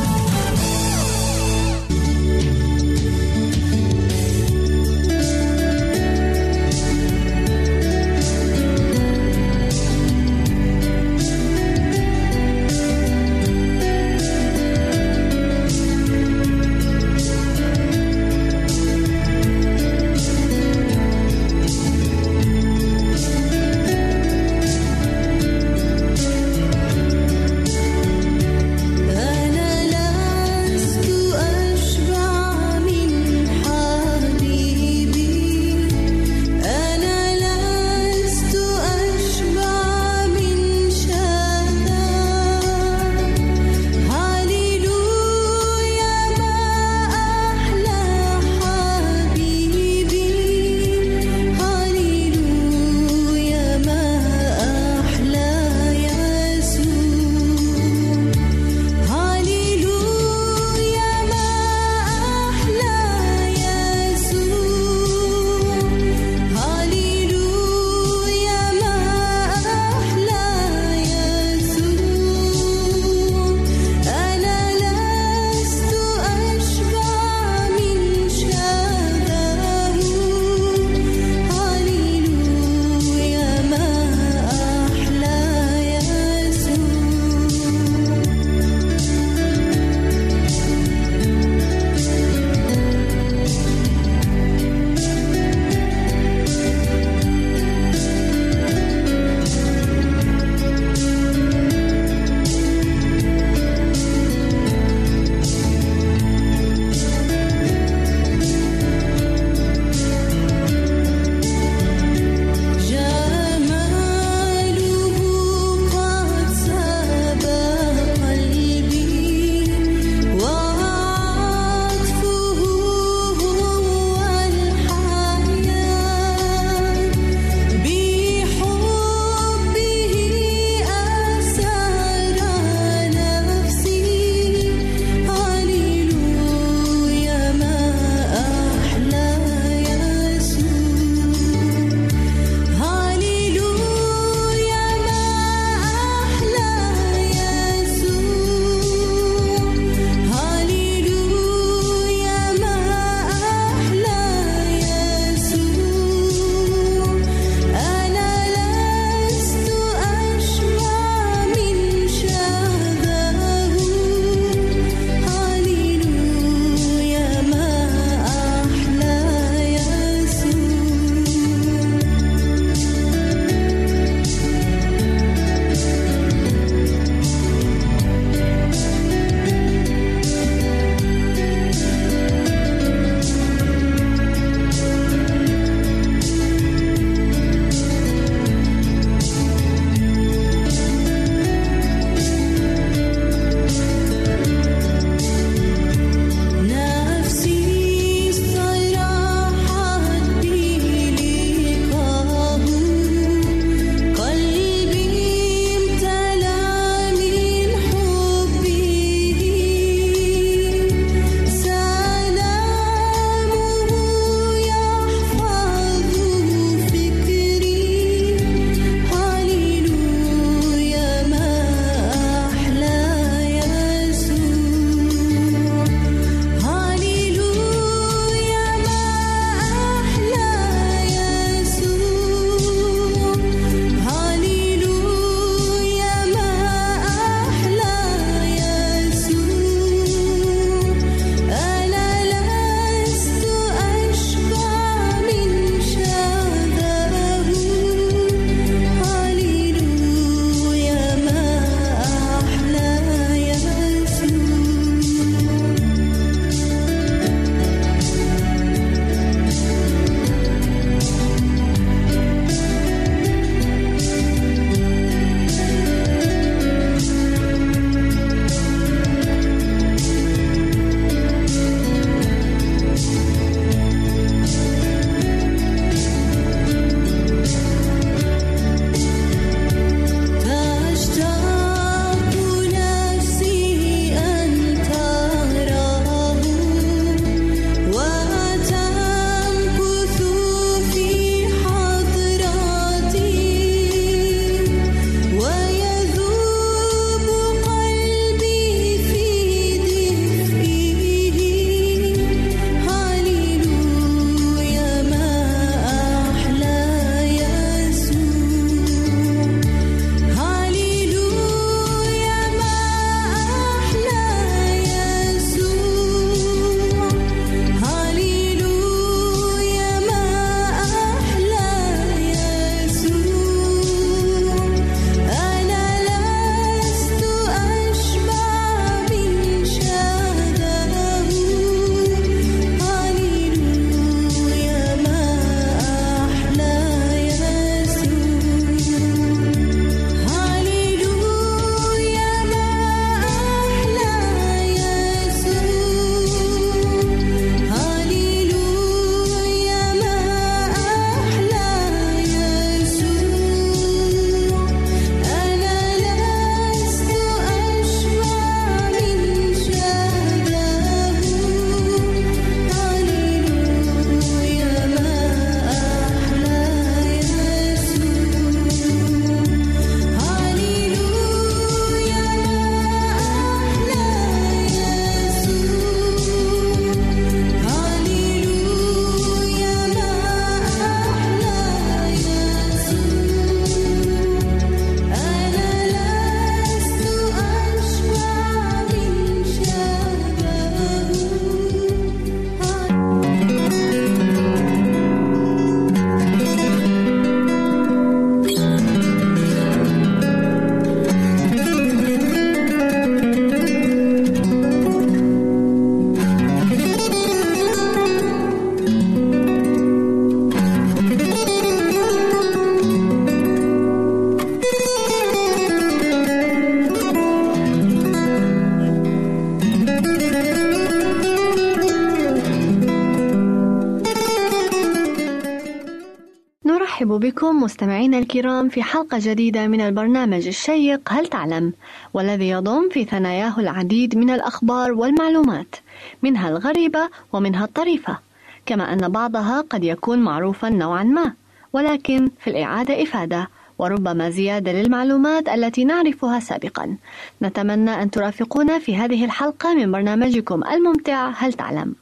مستمعينا 428.01 428.23
الكرام 428.23 428.69
في 428.69 428.83
حلقة 428.83 429.17
جديدة 429.21 429.67
من 429.67 429.81
البرنامج 429.81 430.47
الشيق 430.47 431.01
هل 431.09 431.27
تعلم؟ 431.27 431.73
والذي 432.13 432.49
يضم 432.49 432.89
في 432.89 433.05
ثناياه 433.05 433.59
العديد 433.59 434.17
من 434.17 434.29
الأخبار 434.29 434.91
والمعلومات 434.91 435.75
منها 436.23 436.49
الغريبة 436.49 437.09
ومنها 437.33 437.65
الطريفة 437.65 438.17
كما 438.65 438.93
أن 438.93 439.09
بعضها 439.09 439.61
قد 439.61 439.83
يكون 439.83 440.19
معروفا 440.19 440.69
نوعا 440.69 441.03
ما 441.03 441.33
ولكن 441.73 442.29
في 442.39 442.49
الإعادة 442.49 443.03
إفادة 443.03 443.49
وربما 443.79 444.29
زيادة 444.29 444.71
للمعلومات 444.71 445.49
التي 445.49 445.85
نعرفها 445.85 446.39
سابقا. 446.39 446.97
نتمنى 447.41 448.01
أن 448.01 448.11
ترافقونا 448.11 448.79
في 448.79 448.95
هذه 448.95 449.25
الحلقة 449.25 449.73
من 449.73 449.91
برنامجكم 449.91 450.63
الممتع 450.63 451.29
هل 451.29 451.53
تعلم؟ 451.53 451.95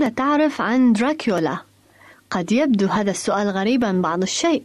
ماذا 0.00 0.12
تعرف 0.12 0.60
عن 0.60 0.92
دراكولا؟ 0.92 1.58
قد 2.30 2.52
يبدو 2.52 2.86
هذا 2.86 3.10
السؤال 3.10 3.48
غريبا 3.48 3.92
بعض 3.92 4.22
الشيء 4.22 4.62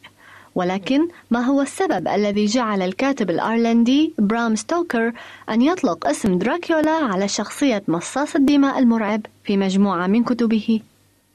ولكن 0.56 1.08
ما 1.32 1.40
هو 1.40 1.62
السبب 1.62 2.08
الذي 2.08 2.46
جعل 2.46 2.82
الكاتب 2.82 3.30
الأيرلندي 3.30 4.14
برام 4.20 4.56
ستوكر 4.56 5.12
أن 5.50 5.62
يطلق 5.62 6.08
اسم 6.08 6.38
دراكولا 6.38 6.92
على 6.92 7.28
شخصية 7.28 7.84
مصاص 7.88 8.36
الدماء 8.36 8.80
المرعب 8.80 9.22
في 9.44 9.58
مجموعة 9.58 10.08
من 10.08 10.24
كتبه؟ 10.24 10.80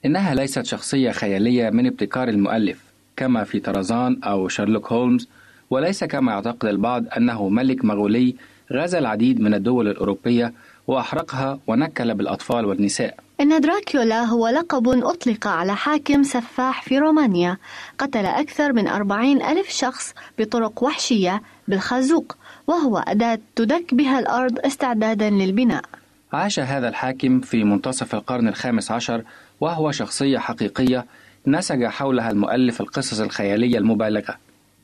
إنها 0.05 0.35
ليست 0.35 0.65
شخصية 0.65 1.11
خيالية 1.11 1.71
من 1.71 1.87
ابتكار 1.87 2.29
المؤلف 2.29 2.79
كما 3.17 3.45
في 3.45 3.61
طرزان 3.61 4.21
أو 4.25 4.49
شارلوك 4.49 4.93
هولمز 4.93 5.29
وليس 5.71 6.05
كما 6.05 6.33
يعتقد 6.33 6.69
البعض 6.69 7.05
أنه 7.17 7.49
ملك 7.49 7.85
مغولي 7.85 8.35
غزا 8.73 8.99
العديد 8.99 9.41
من 9.41 9.55
الدول 9.55 9.89
الأوروبية 9.89 10.53
وأحرقها 10.87 11.59
ونكل 11.67 12.15
بالأطفال 12.15 12.65
والنساء. 12.65 13.17
إن 13.41 13.61
دراكولا 13.61 14.25
هو 14.25 14.49
لقب 14.49 14.89
أطلق 14.89 15.47
على 15.47 15.77
حاكم 15.77 16.23
سفاح 16.23 16.83
في 16.83 16.99
رومانيا. 16.99 17.57
قتل 17.99 18.27
أكثر 18.27 18.73
من 18.73 18.89
أربعين 18.89 19.43
ألف 19.43 19.69
شخص 19.69 20.15
بطرق 20.39 20.83
وحشية 20.83 21.43
بالخازوق 21.69 22.37
وهو 22.67 22.99
أداة 22.99 23.39
تدك 23.57 23.95
بها 23.95 24.19
الأرض 24.19 24.59
استعدادا 24.59 25.31
للبناء. 25.31 25.85
عاش 26.33 26.59
هذا 26.61 26.89
الحاكم 26.89 27.41
في 27.41 27.65
منتصف 27.65 28.15
القرن 28.15 28.49
الخامس 28.49 28.91
عشر 28.91 29.23
وهو 29.61 29.91
شخصية 29.93 30.39
حقيقية 30.39 31.07
نسج 31.47 31.85
حولها 31.85 32.31
المؤلف 32.31 32.81
القصص 32.81 33.21
الخيالية 33.21 33.79
المبالغة. 33.79 34.37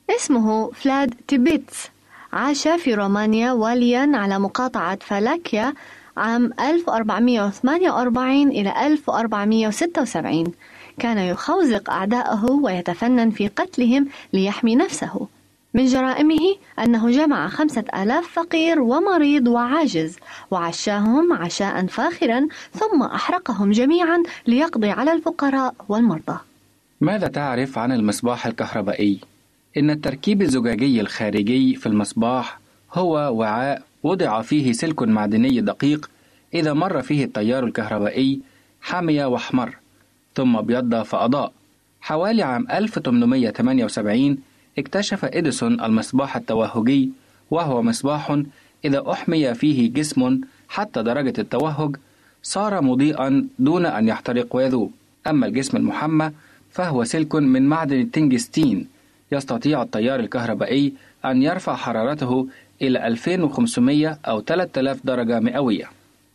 اسمه 0.09 0.71
فلاد 0.71 1.13
تيبيتس. 1.27 1.89
عاش 2.33 2.67
في 2.67 2.93
رومانيا 2.93 3.51
واليا 3.51 4.11
على 4.13 4.39
مقاطعة 4.39 4.97
فالاكيا 5.01 5.73
عام 6.17 6.53
1448 6.59 8.47
إلى 8.47 8.87
1476 8.87 10.53
كان 10.99 11.17
يخوزق 11.17 11.89
أعداءه 11.89 12.51
ويتفنن 12.51 13.29
في 13.31 13.47
قتلهم 13.47 14.07
ليحمي 14.33 14.75
نفسه. 14.75 15.27
من 15.73 15.85
جرائمه 15.85 16.55
أنه 16.79 17.09
جمع 17.11 17.47
خمسة 17.47 17.83
آلاف 17.95 18.27
فقير 18.27 18.79
ومريض 18.81 19.47
وعاجز 19.47 20.15
وعشاهم 20.51 21.33
عشاء 21.33 21.85
فاخرا 21.85 22.47
ثم 22.73 23.03
أحرقهم 23.03 23.71
جميعا 23.71 24.23
ليقضي 24.47 24.89
على 24.89 25.11
الفقراء 25.13 25.73
والمرضى. 25.89 26.37
ماذا 27.01 27.27
تعرف 27.27 27.77
عن 27.77 27.91
المصباح 27.91 28.47
الكهربائي؟ 28.47 29.19
إن 29.77 29.89
التركيب 29.89 30.41
الزجاجي 30.41 31.01
الخارجي 31.01 31.75
في 31.75 31.85
المصباح 31.85 32.59
هو 32.93 33.13
وعاء 33.39 33.81
وضع 34.03 34.41
فيه 34.41 34.71
سلك 34.71 35.01
معدني 35.03 35.61
دقيق 35.61 36.09
إذا 36.53 36.73
مر 36.73 37.01
فيه 37.01 37.25
التيار 37.25 37.65
الكهربائي 37.65 38.39
حمي 38.81 39.23
وأحمر 39.23 39.75
ثم 40.35 40.55
أبيض 40.55 41.01
فأضاء. 41.01 41.51
حوالي 42.01 42.43
عام 42.43 42.67
1878 42.71 44.37
اكتشف 44.77 45.25
إديسون 45.25 45.81
المصباح 45.81 46.35
التوهجي 46.35 47.09
وهو 47.51 47.81
مصباح 47.81 48.41
إذا 48.85 49.11
أحمي 49.11 49.53
فيه 49.53 49.93
جسم 49.93 50.41
حتى 50.69 51.03
درجة 51.03 51.41
التوهج 51.41 51.95
صار 52.43 52.81
مضيئا 52.81 53.47
دون 53.59 53.85
أن 53.85 54.07
يحترق 54.07 54.55
ويذوب. 54.55 54.91
أما 55.27 55.45
الجسم 55.47 55.77
المحمى 55.77 56.31
فهو 56.71 57.03
سلك 57.03 57.35
من 57.35 57.67
معدن 57.69 57.99
التنجستين 57.99 58.87
يستطيع 59.31 59.81
التيار 59.81 60.19
الكهربائي 60.19 60.93
أن 61.25 61.41
يرفع 61.41 61.75
حرارته 61.75 62.47
إلى 62.81 63.07
2500 63.07 64.19
أو 64.27 64.41
3000 64.41 65.05
درجة 65.05 65.39
مئوية. 65.39 65.85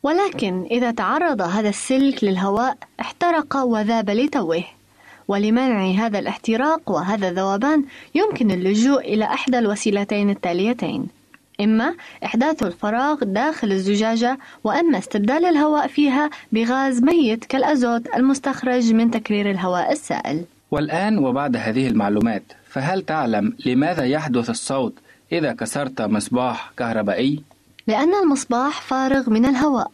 ولكن 0.02 0.66
إذا 0.70 0.90
تعرض 0.90 1.40
هذا 1.40 1.68
السلك 1.68 2.24
للهواء 2.24 2.76
احترق 3.00 3.56
وذاب 3.56 4.10
لتوه. 4.10 4.64
ولمنع 5.28 5.84
هذا 6.06 6.18
الاحتراق 6.18 6.90
وهذا 6.90 7.28
الذوبان 7.28 7.84
يمكن 8.14 8.50
اللجوء 8.50 9.00
إلى 9.00 9.24
إحدى 9.24 9.58
الوسيلتين 9.58 10.30
التاليتين. 10.30 11.06
إما 11.60 11.94
إحداث 12.24 12.62
الفراغ 12.62 13.24
داخل 13.24 13.72
الزجاجة 13.72 14.38
وإما 14.64 14.98
استبدال 14.98 15.44
الهواء 15.44 15.86
فيها 15.86 16.30
بغاز 16.52 17.02
ميت 17.02 17.44
كالأزوت 17.44 18.14
المستخرج 18.16 18.92
من 18.92 19.10
تكرير 19.10 19.50
الهواء 19.50 19.92
السائل. 19.92 20.44
والآن 20.72 21.18
وبعد 21.18 21.56
هذه 21.56 21.88
المعلومات 21.88 22.42
فهل 22.68 23.02
تعلم 23.02 23.56
لماذا 23.66 24.04
يحدث 24.04 24.50
الصوت 24.50 24.94
إذا 25.32 25.52
كسرت 25.52 26.02
مصباح 26.02 26.72
كهربائي؟ 26.76 27.42
لأن 27.86 28.14
المصباح 28.22 28.82
فارغ 28.82 29.30
من 29.30 29.46
الهواء 29.46 29.90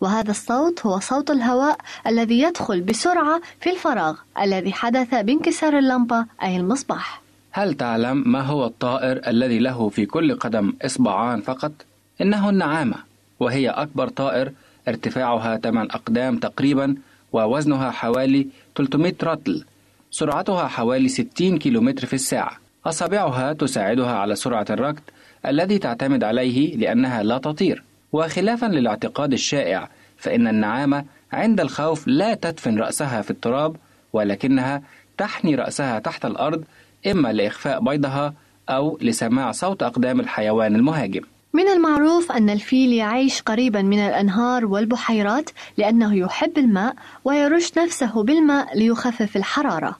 وهذا 0.00 0.30
الصوت 0.30 0.86
هو 0.86 0.98
صوت 0.98 1.30
الهواء 1.30 1.78
الذي 2.06 2.40
يدخل 2.40 2.80
بسرعة 2.80 3.40
في 3.60 3.70
الفراغ 3.70 4.16
الذي 4.42 4.72
حدث 4.72 5.14
بانكسار 5.14 5.78
اللمبة 5.78 6.26
أي 6.42 6.56
المصباح 6.56 7.22
هل 7.50 7.74
تعلم 7.74 8.22
ما 8.26 8.40
هو 8.40 8.66
الطائر 8.66 9.20
الذي 9.26 9.58
له 9.58 9.88
في 9.88 10.06
كل 10.06 10.34
قدم 10.34 10.72
إصبعان 10.82 11.40
فقط؟ 11.40 11.72
إنه 12.20 12.50
النعامة 12.50 12.96
وهي 13.40 13.68
أكبر 13.68 14.08
طائر 14.08 14.52
ارتفاعها 14.88 15.56
8 15.56 15.90
أقدام 15.90 16.38
تقريبا 16.38 16.94
ووزنها 17.32 17.90
حوالي 17.90 18.46
300 18.76 19.14
رطل 19.22 19.64
سرعتها 20.10 20.68
حوالي 20.68 21.08
60 21.08 21.58
كيلومتر 21.58 22.06
في 22.06 22.12
الساعة. 22.14 22.56
أصابعها 22.86 23.52
تساعدها 23.52 24.12
على 24.12 24.34
سرعة 24.34 24.66
الركض 24.70 25.02
الذي 25.46 25.78
تعتمد 25.78 26.24
عليه 26.24 26.76
لأنها 26.76 27.22
لا 27.22 27.38
تطير. 27.38 27.82
وخلافا 28.12 28.66
للاعتقاد 28.66 29.32
الشائع 29.32 29.88
فإن 30.16 30.48
النعامة 30.48 31.04
عند 31.32 31.60
الخوف 31.60 32.08
لا 32.08 32.34
تدفن 32.34 32.78
رأسها 32.78 33.22
في 33.22 33.30
التراب 33.30 33.76
ولكنها 34.12 34.82
تحني 35.18 35.54
رأسها 35.54 35.98
تحت 35.98 36.24
الأرض 36.24 36.64
إما 37.06 37.32
لإخفاء 37.32 37.80
بيضها 37.80 38.34
أو 38.68 38.98
لسماع 39.02 39.52
صوت 39.52 39.82
أقدام 39.82 40.20
الحيوان 40.20 40.76
المهاجم. 40.76 41.22
من 41.52 41.68
المعروف 41.68 42.32
أن 42.32 42.50
الفيل 42.50 42.92
يعيش 42.92 43.42
قريبا 43.42 43.82
من 43.82 43.98
الأنهار 43.98 44.66
والبحيرات 44.66 45.50
لأنه 45.78 46.16
يحب 46.16 46.58
الماء 46.58 46.94
ويرش 47.24 47.78
نفسه 47.78 48.22
بالماء 48.22 48.78
ليخفف 48.78 49.36
الحرارة. 49.36 49.96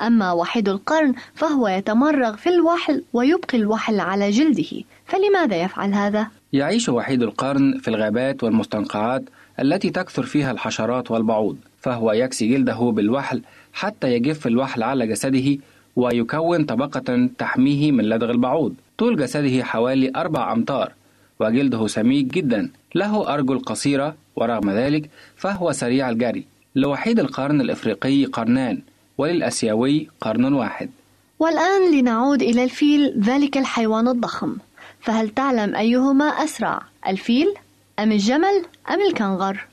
أما 0.00 0.32
وحيد 0.32 0.68
القرن 0.68 1.14
فهو 1.34 1.68
يتمرغ 1.68 2.36
في 2.36 2.48
الوحل 2.48 3.04
ويبقي 3.12 3.58
الوحل 3.58 4.00
على 4.00 4.30
جلده. 4.30 4.82
فلماذا 5.06 5.56
يفعل 5.62 5.94
هذا؟ 5.94 6.26
يعيش 6.52 6.88
وحيد 6.88 7.22
القرن 7.22 7.78
في 7.78 7.88
الغابات 7.88 8.44
والمستنقعات 8.44 9.22
التي 9.60 9.90
تكثر 9.90 10.22
فيها 10.22 10.50
الحشرات 10.50 11.10
والبعوض. 11.10 11.56
فهو 11.80 12.12
يكسي 12.12 12.48
جلده 12.48 12.78
بالوحل 12.94 13.42
حتى 13.72 14.12
يجف 14.12 14.46
الوحل 14.46 14.82
على 14.82 15.06
جسده 15.06 15.58
ويكون 15.96 16.64
طبقة 16.64 17.28
تحميه 17.38 17.92
من 17.92 18.04
لدغ 18.04 18.30
البعوض. 18.30 18.74
طول 18.98 19.16
جسده 19.16 19.64
حوالي 19.64 20.12
أربع 20.16 20.52
أمتار 20.52 20.92
وجلده 21.40 21.86
سميك 21.86 22.26
جدا 22.26 22.70
له 22.94 23.34
أرجل 23.34 23.58
قصيرة 23.58 24.14
ورغم 24.36 24.70
ذلك 24.70 25.10
فهو 25.36 25.72
سريع 25.72 26.10
الجري 26.10 26.44
لوحيد 26.74 27.20
القرن 27.20 27.60
الإفريقي 27.60 28.24
قرنان 28.24 28.80
وللأسيوي 29.18 30.08
قرن 30.20 30.52
واحد. 30.52 30.90
والآن 31.38 31.94
لنعود 31.98 32.42
إلى 32.42 32.64
الفيل 32.64 33.14
ذلك 33.20 33.56
الحيوان 33.56 34.08
الضخم. 34.08 34.56
فهل 35.00 35.28
تعلم 35.28 35.76
أيهما 35.76 36.24
أسرع 36.24 36.82
الفيل 37.06 37.54
أم 37.98 38.12
الجمل 38.12 38.64
أم 38.90 39.00
الكنغر؟ 39.08 39.66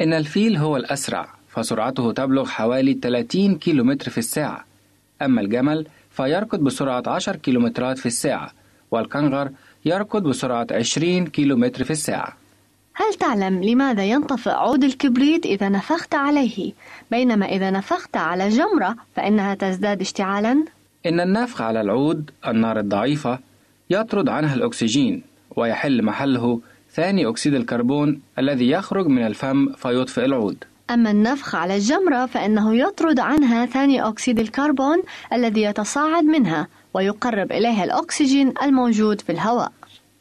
إن 0.00 0.12
الفيل 0.12 0.56
هو 0.56 0.76
الأسرع 0.76 1.28
فسرعته 1.48 2.12
تبلغ 2.12 2.46
حوالي 2.48 2.98
30 3.02 3.54
كيلومتر 3.54 4.10
في 4.10 4.18
الساعة. 4.18 4.64
أما 5.22 5.40
الجمل 5.40 5.86
فيركض 6.10 6.58
بسرعة 6.58 7.02
10 7.06 7.36
كيلومترات 7.36 7.98
في 7.98 8.06
الساعة 8.06 8.52
والكنغر 8.90 9.50
يركض 9.84 10.22
بسرعة 10.22 10.66
20 10.72 11.26
كيلومتر 11.26 11.84
في 11.84 11.90
الساعة. 11.90 12.36
هل 12.94 13.14
تعلم 13.14 13.62
لماذا 13.62 14.04
ينطفئ 14.04 14.50
عود 14.50 14.84
الكبريت 14.84 15.46
إذا 15.46 15.68
نفخت 15.68 16.14
عليه؟ 16.14 16.72
بينما 17.10 17.46
إذا 17.46 17.70
نفخت 17.70 18.16
على 18.16 18.48
جمرة 18.48 18.96
فإنها 19.16 19.54
تزداد 19.54 20.00
اشتعالا؟ 20.00 20.64
إن 21.06 21.20
النفخ 21.20 21.62
على 21.62 21.80
العود 21.80 22.30
النار 22.46 22.78
الضعيفة 22.78 23.38
يطرد 23.90 24.28
عنها 24.28 24.54
الأكسجين 24.54 25.22
ويحل 25.56 26.02
محله 26.02 26.60
ثاني 26.92 27.28
أكسيد 27.28 27.54
الكربون 27.54 28.20
الذي 28.38 28.70
يخرج 28.70 29.06
من 29.06 29.26
الفم 29.26 29.72
فيطفئ 29.72 30.24
العود. 30.24 30.64
أما 30.90 31.10
النفخ 31.10 31.54
على 31.54 31.76
الجمرة 31.76 32.26
فإنه 32.26 32.76
يطرد 32.76 33.20
عنها 33.20 33.66
ثاني 33.66 34.02
أكسيد 34.08 34.38
الكربون 34.38 35.02
الذي 35.32 35.62
يتصاعد 35.62 36.24
منها. 36.24 36.66
ويقرب 36.94 37.52
إليها 37.52 37.84
الأكسجين 37.84 38.54
الموجود 38.62 39.20
في 39.20 39.32
الهواء. 39.32 39.72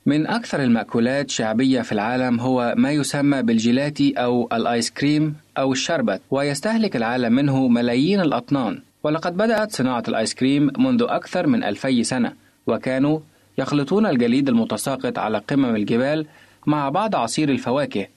من 0.06 0.28
أكثر 0.28 0.64
المأكولات 0.64 1.30
شعبية 1.30 1.82
في 1.82 1.92
العالم 1.92 2.40
هو 2.40 2.74
ما 2.78 2.92
يسمى 2.92 3.42
بالجيلاتي 3.42 4.14
أو 4.14 4.50
الآيس 4.54 4.92
كريم 4.92 5.36
أو 5.58 5.72
الشربت 5.72 6.22
ويستهلك 6.32 6.96
العالم 6.96 7.34
منه 7.34 7.68
ملايين 7.68 8.20
الأطنان. 8.22 8.82
ولقد 9.04 9.38
بدأت 9.38 9.72
صناعة 9.72 10.04
الآيس 10.08 10.34
كريم 10.34 10.72
منذ 10.78 11.06
أكثر 11.10 11.48
من 11.48 11.64
ألفي 11.64 12.04
سنة 12.04 12.34
وكانوا 12.68 13.20
يخلطون 13.58 14.06
الجليد 14.06 14.50
المتساقط 14.50 15.20
على 15.20 15.38
قمم 15.38 15.76
الجبال 15.76 16.26
مع 16.66 16.90
بعض 16.90 17.16
عصير 17.16 17.50
الفواكه. 17.50 18.08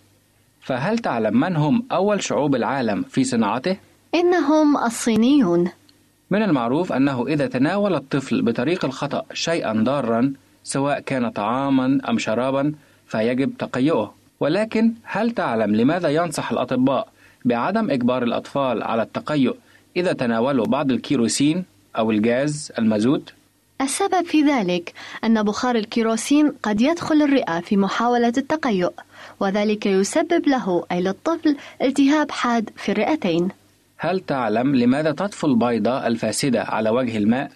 فهل 0.61 0.99
تعلم 0.99 1.41
من 1.41 1.57
هم 1.57 1.87
أول 1.93 2.23
شعوب 2.23 2.55
العالم 2.55 3.03
في 3.03 3.25
صناعته؟ 3.25 3.77
إنهم 4.15 4.77
الصينيون. 4.77 5.71
من 6.33 6.43
المعروف 6.43 6.93
أنه 6.93 7.27
إذا 7.27 7.47
تناول 7.47 7.95
الطفل 7.95 8.43
بطريق 8.43 8.85
الخطأ 8.85 9.23
شيئا 9.33 9.73
ضارا 9.73 10.33
سواء 10.65 11.01
كان 11.01 11.31
طعاما 11.31 11.99
أم 12.09 12.19
شرابا 12.19 12.73
فيجب 13.07 13.53
تقيؤه 13.59 14.15
ولكن 14.41 14.93
هل 15.03 15.31
تعلم 15.31 15.77
لماذا 15.77 16.09
ينصح 16.09 16.53
الأطباء 16.53 17.09
بعدم 17.45 17.91
إجبار 17.91 18.23
الأطفال 18.23 18.83
على 18.83 19.03
التقيؤ 19.03 19.55
إذا 19.97 20.13
تناولوا 20.13 20.67
بعض 20.67 20.91
الكيروسين 20.91 21.65
أو 21.99 22.11
الغاز 22.11 22.73
المازوت؟ 22.79 23.33
السبب 23.81 24.25
في 24.25 24.43
ذلك 24.43 24.93
أن 25.25 25.43
بخار 25.43 25.77
الكيروسين 25.77 26.53
قد 26.63 26.81
يدخل 26.81 27.23
الرئة 27.23 27.61
في 27.61 27.77
محاولة 27.77 28.33
التقيؤ 28.37 28.93
وذلك 29.41 29.87
يسبب 29.87 30.49
له 30.49 30.85
أي 30.93 31.01
للطفل 31.01 31.57
التهاب 31.83 32.31
حاد 32.31 32.71
في 32.77 32.93
الرئتين 32.93 33.49
هل 34.05 34.21
تعلم 34.21 34.75
لماذا 34.77 35.13
تطفو 35.13 35.47
البيضة 35.47 36.07
الفاسدة 36.07 36.63
على 36.63 36.91
وجه 36.91 37.17
الماء؟ 37.19 37.51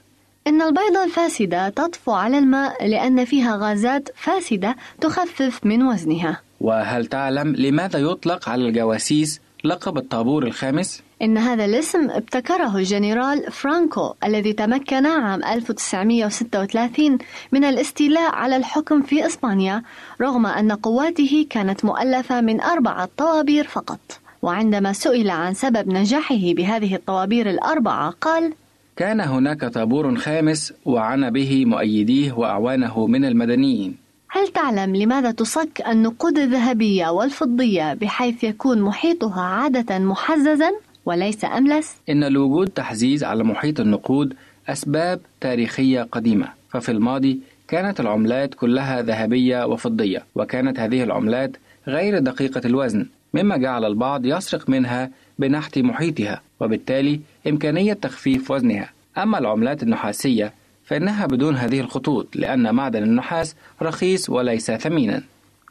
إن 0.46 0.62
البيضة 0.62 1.04
الفاسدة 1.04 1.68
تطفو 1.68 2.12
على 2.12 2.38
الماء 2.38 2.86
لأن 2.86 3.24
فيها 3.24 3.56
غازات 3.56 4.08
فاسدة 4.14 4.76
تخفف 5.00 5.66
من 5.66 5.82
وزنها 5.82 6.40
وهل 6.60 7.06
تعلم 7.06 7.54
لماذا 7.54 7.98
يطلق 7.98 8.48
على 8.48 8.68
الجواسيس 8.68 9.40
لقب 9.64 9.98
الطابور 9.98 10.46
الخامس؟ 10.46 11.02
إن 11.22 11.38
هذا 11.38 11.64
الاسم 11.64 12.10
ابتكره 12.10 12.76
الجنرال 12.76 13.52
فرانكو 13.52 14.14
الذي 14.24 14.52
تمكن 14.52 15.06
عام 15.06 15.44
1936 15.44 17.18
من 17.52 17.64
الاستيلاء 17.64 18.34
على 18.34 18.56
الحكم 18.56 19.02
في 19.02 19.26
إسبانيا 19.26 19.82
رغم 20.20 20.46
أن 20.46 20.72
قواته 20.72 21.46
كانت 21.50 21.84
مؤلفة 21.84 22.40
من 22.40 22.60
أربعة 22.60 23.08
طوابير 23.16 23.66
فقط 23.66 24.00
وعندما 24.46 24.92
سئل 24.92 25.30
عن 25.30 25.54
سبب 25.54 25.88
نجاحه 25.88 26.52
بهذه 26.54 26.94
الطوابير 26.94 27.50
الأربعة 27.50 28.10
قال 28.10 28.52
كان 28.96 29.20
هناك 29.20 29.64
طابور 29.64 30.16
خامس 30.16 30.72
وعنى 30.84 31.30
به 31.30 31.64
مؤيديه 31.64 32.32
وأعوانه 32.32 33.06
من 33.06 33.24
المدنيين 33.24 33.96
هل 34.28 34.48
تعلم 34.48 34.96
لماذا 34.96 35.30
تصك 35.30 35.82
النقود 35.88 36.38
الذهبية 36.38 37.08
والفضية 37.08 37.94
بحيث 37.94 38.44
يكون 38.44 38.82
محيطها 38.82 39.42
عادة 39.42 39.98
محززا 39.98 40.70
وليس 41.06 41.44
أملس؟ 41.44 41.94
إن 42.08 42.24
لوجود 42.24 42.68
تحزيز 42.68 43.24
على 43.24 43.44
محيط 43.44 43.80
النقود 43.80 44.34
أسباب 44.68 45.20
تاريخية 45.40 46.02
قديمة 46.12 46.48
ففي 46.70 46.92
الماضي 46.92 47.40
كانت 47.68 48.00
العملات 48.00 48.54
كلها 48.54 49.02
ذهبية 49.02 49.66
وفضية 49.66 50.24
وكانت 50.34 50.80
هذه 50.80 51.02
العملات 51.02 51.56
غير 51.88 52.18
دقيقة 52.18 52.60
الوزن 52.64 53.06
مما 53.36 53.56
جعل 53.56 53.84
البعض 53.84 54.26
يسرق 54.26 54.68
منها 54.68 55.10
بنحت 55.38 55.78
محيطها 55.78 56.40
وبالتالي 56.60 57.20
إمكانية 57.46 57.92
تخفيف 57.92 58.50
وزنها. 58.50 58.90
أما 59.18 59.38
العملات 59.38 59.82
النحاسية 59.82 60.52
فإنها 60.84 61.26
بدون 61.26 61.56
هذه 61.56 61.80
الخطوط 61.80 62.36
لأن 62.36 62.74
معدن 62.74 63.02
النحاس 63.02 63.56
رخيص 63.82 64.30
وليس 64.30 64.70
ثمينا. 64.70 65.22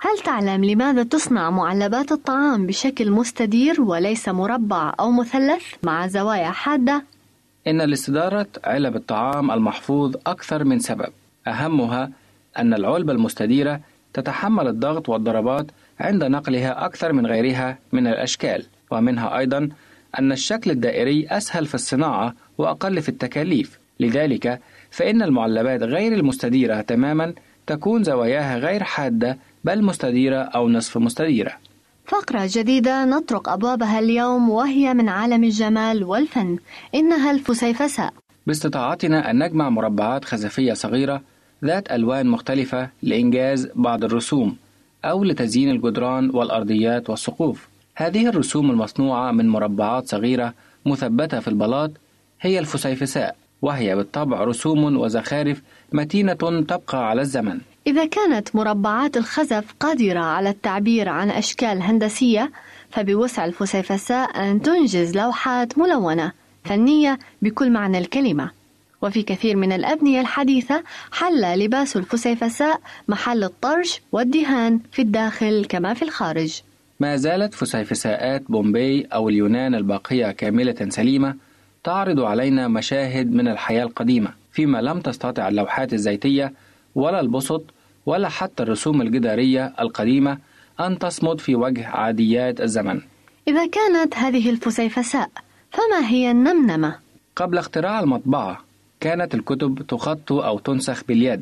هل 0.01 0.18
تعلم 0.24 0.66
لماذا 0.66 1.03
تصنع 1.03 1.49
معلبات 1.49 2.11
الطعام 2.11 2.68
بشكل 2.68 3.11
مستدير 3.11 3.82
وليس 3.82 4.30
مربع 4.30 4.93
أو 4.99 5.11
مثلث 5.11 5.63
مع 5.84 6.07
زوايا 6.07 6.49
حادة؟ 6.49 7.03
إن 7.68 7.82
لاستدارة 7.82 8.47
علب 8.63 8.95
الطعام 8.95 9.51
المحفوظ 9.51 10.16
أكثر 10.28 10.63
من 10.63 10.80
سبب. 10.80 11.09
أهمها 11.47 12.11
أن 12.57 12.74
العلبة 12.74 13.13
المستديرة 13.13 13.80
تتحمل 14.13 14.68
الضغط 14.68 15.09
والضربات 15.09 15.66
عند 16.00 16.24
نقلها 16.24 16.86
أكثر 16.86 17.14
من 17.14 17.28
غيرها 17.28 17.78
من 17.91 18.08
الأشكال 18.08 18.66
ومنها 18.91 19.38
أيضا 19.38 19.70
أن 20.20 20.32
الشكل 20.32 20.72
الدائري 20.72 21.28
أسهل 21.30 21.66
في 21.66 21.76
الصناعة 21.76 22.34
وأقل 22.58 23.02
في 23.02 23.10
التكاليف. 23.10 23.80
لذلك 24.00 24.60
فإن 24.91 25.22
المعلبات 25.22 25.84
غير 25.84 26.14
المستديرة 26.14 26.82
تماما 26.82 27.34
تكون 27.68 28.04
زواياها 28.04 28.58
غير 28.58 28.84
حادة 28.84 29.38
بل 29.64 29.84
مستديرة 29.84 30.38
أو 30.38 30.70
نصف 30.70 30.98
مستديرة. 30.98 31.52
فقرة 32.06 32.50
جديدة 32.52 33.06
نطرق 33.06 33.50
أبوابها 33.50 34.00
اليوم 34.00 34.50
وهي 34.50 34.93
من 34.93 35.10
عالم 35.10 35.43
الجمال 35.43 36.04
والفن. 36.04 36.58
إنها 36.96 37.32
الفسيفساء 37.32 38.14
باستطاعتنا 38.48 39.32
أن 39.32 39.43
نجمع 39.43 39.70
مربعات 39.70 40.26
خزفية 40.26 40.74
صغيرة 40.74 41.22
ذات 41.66 41.91
ألوان 41.91 42.28
مختلفة 42.28 42.89
لإنجاز 43.02 43.70
بعض 43.76 44.04
الرسوم. 44.04 44.58
أو 45.06 45.24
لتزيين 45.24 45.70
الجدران 45.70 46.30
والأرضيات 46.34 47.10
والسقوف. 47.10 47.68
هذه 47.95 48.28
الرسوم 48.28 48.72
المصنوعة 48.72 49.32
من 49.32 49.49
مربعات 49.49 50.08
صغيرة 50.08 50.53
مثبتة 50.86 51.39
في 51.39 51.47
البلاط 51.47 51.91
هي 52.41 52.60
الفسيفساء 52.60 53.36
وهي 53.62 53.95
بالطبع 53.95 54.43
رسوم 54.43 54.97
وزخارف 54.97 55.62
متينة 55.91 56.34
تبقى 56.68 57.10
على 57.10 57.22
الزمن. 57.22 57.60
إذا 57.88 58.06
كانت 58.06 58.56
مربعات 58.56 59.18
الخزف 59.18 59.76
قادرة 59.80 60.20
على 60.20 60.49
التعبير 60.49 61.10
عن 61.10 61.30
أشكال 61.30 61.82
هندسية 61.82 62.51
فبوسع 62.89 63.45
الفسيفساء 63.45 64.30
أن 64.43 64.62
تنجز 64.62 65.18
لوحات 65.18 65.78
ملونة 65.78 66.32
فنية 66.64 67.20
بكل 67.41 67.72
معنى 67.72 67.97
الكلمة. 67.97 68.51
وفي 69.06 69.24
كثير 69.24 69.56
من 69.56 69.72
الأبنية 69.72 70.22
الحديثة 70.22 70.84
حل 71.12 71.60
لباس 71.60 71.97
الفسيفساء 71.97 72.82
محل 73.08 73.43
الطرش 73.43 74.01
والدهان 74.12 74.80
في 74.91 75.01
الداخل 75.01 75.66
كما 75.70 75.93
في 75.93 76.01
الخارج 76.01 76.62
ما 76.99 77.16
زالت 77.16 77.53
فسيفساءات 77.53 78.43
بومبي 78.49 79.06
أو 79.06 79.30
اليونان 79.30 79.76
الباقية 79.76 80.32
كاملة 80.32 80.89
سليمة 80.89 81.36
تعرض 81.84 82.20
علينا 82.20 82.68
مشاهد 82.68 83.32
من 83.34 83.47
الحياة 83.47 83.84
القديمة 83.84 84.34
فيما 84.51 84.82
لم 84.82 84.99
تستطع 84.99 85.47
اللوحات 85.47 85.93
الزيتية 85.93 86.53
ولا 86.95 87.20
البسط 87.20 87.64
ولا 88.06 88.30
حتى 88.30 88.64
الرسوم 88.64 89.01
الجدارية 89.01 89.74
القديمة 89.80 90.38
أن 90.80 90.99
تصمد 90.99 91.39
في 91.41 91.56
وجه 91.56 91.88
عاديات 91.88 92.62
الزمن 92.62 93.01
إذا 93.47 93.68
كانت 93.68 94.16
هذه 94.16 94.49
الفسيفساء 94.49 95.30
فما 95.72 96.08
هي 96.08 96.32
النمنمة؟ 96.32 96.95
قبل 97.36 97.58
اختراع 97.58 97.99
المطبعة 97.99 98.64
كانت 99.06 99.36
الكتب 99.36 99.86
تخط 99.88 100.32
أو 100.32 100.60
تنسخ 100.60 101.03
باليد 101.08 101.41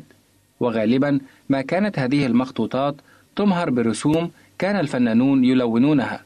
وغالبا 0.60 1.20
ما 1.48 1.60
كانت 1.60 1.98
هذه 1.98 2.26
المخطوطات 2.26 2.94
تمهر 3.36 3.70
برسوم 3.70 4.30
كان 4.58 4.76
الفنانون 4.80 5.44
يلونونها 5.44 6.20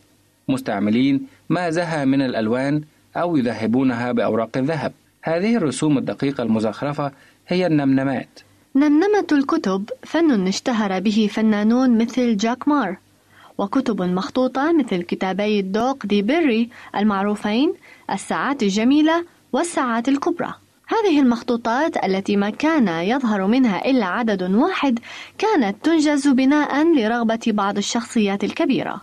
مستعملين 0.48 1.26
ما 1.48 1.70
زهى 1.70 2.04
من 2.06 2.22
الألوان 2.22 2.82
أو 3.16 3.36
يذهبونها 3.36 4.12
بأوراق 4.12 4.56
الذهب. 4.56 4.92
هذه 5.22 5.56
الرسوم 5.56 5.98
الدقيقة 5.98 6.42
المزخرفة 6.42 7.12
هي 7.48 7.66
النمنمات. 7.66 8.28
نمنمة 8.76 9.26
الكتب 9.32 9.90
فن 10.02 10.46
اشتهر 10.46 11.00
به 11.00 11.28
فنانون 11.32 11.98
مثل 11.98 12.36
جاك 12.36 12.68
مار 12.68 12.96
وكتب 13.58 14.02
مخطوطة 14.02 14.72
مثل 14.72 15.02
كتابي 15.02 15.60
الدوق 15.60 16.06
دي 16.06 16.22
بيري 16.22 16.68
المعروفين 16.96 17.74
الساعات 18.10 18.62
الجميلة 18.62 19.24
والساعات 19.52 20.08
الكبرى. 20.08 20.54
هذه 20.88 21.20
المخطوطات 21.20 22.04
التي 22.04 22.36
ما 22.36 22.50
كان 22.50 22.88
يظهر 22.88 23.46
منها 23.46 23.90
إلا 23.90 24.06
عدد 24.06 24.42
واحد 24.42 24.98
كانت 25.38 25.84
تنجز 25.84 26.28
بناء 26.28 26.94
لرغبة 26.96 27.40
بعض 27.46 27.76
الشخصيات 27.76 28.44
الكبيرة. 28.44 29.00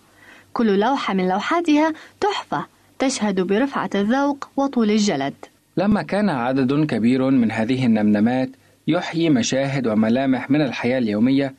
كل 0.53 0.79
لوحة 0.79 1.13
من 1.13 1.27
لوحاتها 1.29 1.93
تحفة 2.21 2.65
تشهد 2.99 3.41
برفعة 3.41 3.89
الذوق 3.95 4.49
وطول 4.57 4.91
الجلد. 4.91 5.33
لما 5.77 6.01
كان 6.01 6.29
عدد 6.29 6.85
كبير 6.85 7.29
من 7.29 7.51
هذه 7.51 7.85
النمنمات 7.85 8.49
يحيي 8.87 9.29
مشاهد 9.29 9.87
وملامح 9.87 10.49
من 10.49 10.61
الحياة 10.61 10.97
اليومية 10.97 11.53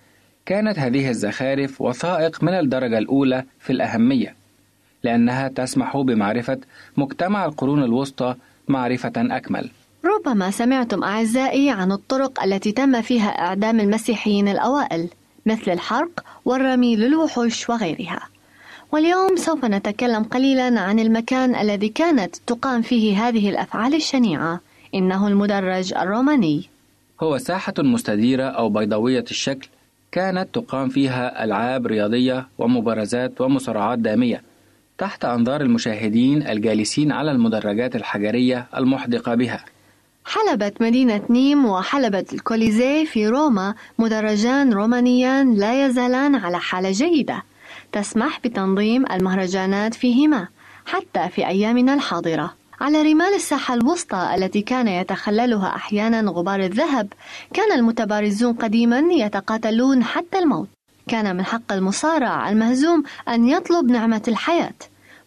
كانت 0.47 0.79
هذه 0.79 1.09
الزخارف 1.11 1.81
وثائق 1.81 2.43
من 2.43 2.53
الدرجة 2.53 2.99
الأولى 2.99 3.45
في 3.61 3.72
الأهمية 3.72 4.35
لأنها 5.03 5.49
تسمح 5.49 5.97
بمعرفة 5.97 6.59
مجتمع 6.97 7.45
القرون 7.45 7.83
الوسطى 7.83 8.35
معرفة 8.68 9.12
أكمل. 9.16 9.70
لربما 10.07 10.50
سمعتم 10.50 11.04
أعزائي 11.04 11.70
عن 11.70 11.92
الطرق 11.92 12.42
التي 12.42 12.72
تم 12.72 13.02
فيها 13.02 13.28
إعدام 13.28 13.80
المسيحيين 13.80 14.48
الأوائل 14.48 15.09
مثل 15.46 15.72
الحرق 15.72 16.24
والرمي 16.44 16.96
للوحوش 16.96 17.70
وغيرها. 17.70 18.20
واليوم 18.92 19.36
سوف 19.36 19.64
نتكلم 19.64 20.22
قليلا 20.22 20.80
عن 20.80 20.98
المكان 20.98 21.54
الذي 21.54 21.88
كانت 21.88 22.36
تقام 22.46 22.82
فيه 22.82 23.28
هذه 23.28 23.50
الأفعال 23.50 23.94
الشنيعة 23.94 24.61
إنه 24.94 25.28
المدرج 25.28 25.94
الروماني. 25.94 26.68
هو 27.20 27.38
ساحة 27.38 27.74
مستديرة 27.78 28.44
أو 28.44 28.68
بيضاوية 28.68 29.24
الشكل 29.30 29.68
كانت 30.12 30.48
تقام 30.52 30.88
فيها 30.88 31.44
ألعاب 31.44 31.86
رياضية 31.86 32.46
ومبارزات 32.59 33.40
ومصارعات 33.40 33.98
دامية 33.98 34.42
تحت 34.98 35.24
أنظار 35.24 35.61
المشاهدين 35.61 36.48
الجالسين 36.48 37.12
على 37.12 37.30
المدرجات 37.30 37.96
الحجرية 37.96 38.66
المحدقة 38.76 39.34
بها. 39.34 39.64
حلبت 40.29 40.83
مدينة 40.83 41.20
نيم 41.31 41.66
وحلبة 41.66 42.24
الكوليزيه 42.33 43.05
في 43.05 43.29
روما 43.29 43.74
مدرجان 43.99 44.72
رومانيان 44.72 45.55
لا 45.55 45.87
يزالان 45.87 46.35
على 46.35 46.59
حالة 46.59 46.91
جيدة. 46.91 47.43
تسمح 47.93 48.41
بتنظيم 48.45 49.05
المهرجانات 49.12 49.95
فيهما 49.95 50.49
حتى 50.87 51.29
في 51.29 51.47
أيامنا 51.47 51.95
الحاضرة. 51.95 52.55
على 52.81 53.03
رمال 53.03 53.35
الساحة 53.35 53.74
الوسطى 53.74 54.31
التي 54.35 54.62
كان 54.62 54.89
يتخللها 54.89 55.77
أحيانا 55.77 56.31
غبار 56.31 56.61
الذهب 56.61 57.12
كان 57.55 57.72
المتبارزون 57.72 58.53
قديما 58.55 58.99
يتقاتلون 58.99 60.05
حتى 60.05 60.39
الموت. 60.39 60.68
كان 61.09 61.37
من 61.37 61.45
حق 61.45 61.72
المصارع 61.72 62.49
المهزوم 62.51 63.03
أن 63.29 63.49
يطلب 63.49 63.91
نعمة 63.91 64.22
الحياة. 64.29 64.74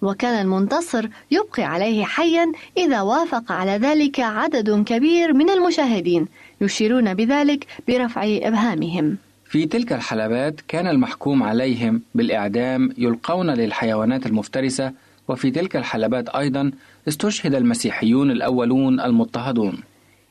وكان 0.02 0.42
المنتصر 0.42 1.08
يبقي 1.32 1.64
عليه 1.64 2.04
حيا 2.04 2.52
إذا 2.78 3.02
وافق 3.02 3.52
على 3.52 3.72
ذلك 3.72 4.20
عدد 4.20 4.84
كبير 4.84 5.34
من 5.34 5.50
المشاهدين 5.50 6.28
يشيرون 6.62 7.14
بذلك 7.14 7.68
برفع 7.88 8.24
إبهامهم. 8.26 9.18
في 9.46 9.66
تلك 9.66 9.94
الحلبات 9.94 10.62
كان 10.68 10.88
المحكوم 10.88 11.44
عليهم 11.44 12.02
بالإعدام 12.16 12.94
يلقون 12.98 13.50
للحيوانات 13.50 14.26
المفترسة 14.26 14.92
وفي 15.28 15.52
تلك 15.52 15.76
الحلبات 15.76 16.30
أيضا 16.30 16.72
استشهد 17.08 17.56
المسيحيون 17.56 18.32
الأولون 18.32 19.00
المضطهدون. 19.00 19.78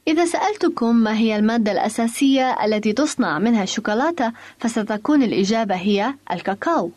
إذا 0.09 0.25
سألتكم 0.25 0.97
ما 0.97 1.17
هي 1.19 1.37
المادة 1.37 1.73
الأساسية 1.73 2.65
التي 2.65 2.93
تصنع 2.93 3.39
منها 3.39 3.63
الشوكولاتة 3.63 4.33
فستكون 4.59 5.23
الإجابة 5.23 5.75
هي 5.75 6.15
الكاكاو. 6.33 6.91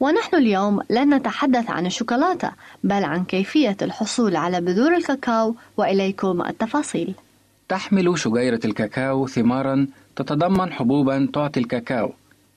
ونحن 0.00 0.36
اليوم 0.36 0.80
لن 0.90 1.14
نتحدث 1.14 1.70
عن 1.70 1.86
الشوكولاتة 1.86 2.50
بل 2.84 3.04
عن 3.04 3.24
كيفية 3.24 3.76
الحصول 3.82 4.36
على 4.36 4.60
بذور 4.60 4.96
الكاكاو 4.96 5.54
وإليكم 5.76 6.42
التفاصيل. 6.42 7.14
تحمل 7.68 8.18
شجيرة 8.18 8.60
الكاكاو 8.64 9.26
ثمارا 9.26 9.86
تتضمن 10.16 10.72
حبوبا 10.72 11.28
تعطي 11.32 11.60
الكاكاو 11.60 12.12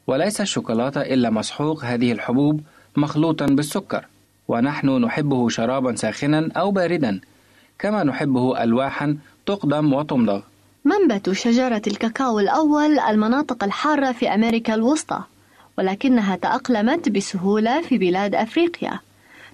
وليس 0.08 0.42
الشوكولاتة 0.42 1.02
إلا 1.02 1.30
مسحوق 1.30 1.84
هذه 1.84 2.12
الحبوب 2.12 2.62
مخلوطا 2.98 3.46
بالسكر 3.46 4.06
ونحن 4.48 4.90
نحبه 4.90 5.50
شرابا 5.50 5.96
ساخنا 5.96 6.50
أو 6.58 6.72
باردا 6.72 7.20
كما 7.80 8.04
نحبه 8.04 8.64
ألواحا 8.64 9.18
تقدم 9.46 9.94
وتمضغ. 9.94 10.42
منبت 10.86 11.32
شجرة 11.32 11.82
الكاكاو 11.88 12.40
الأول 12.40 13.00
المناطق 13.00 13.64
الحارة 13.64 14.12
في 14.12 14.30
أمريكا 14.34 14.74
الوسطى. 14.74 15.22
ولكنها 15.78 16.36
تأقلمت 16.36 17.10
بسهولة 17.10 17.82
في 17.82 17.98
بلاد 17.98 18.36
أفريقيا. 18.36 19.00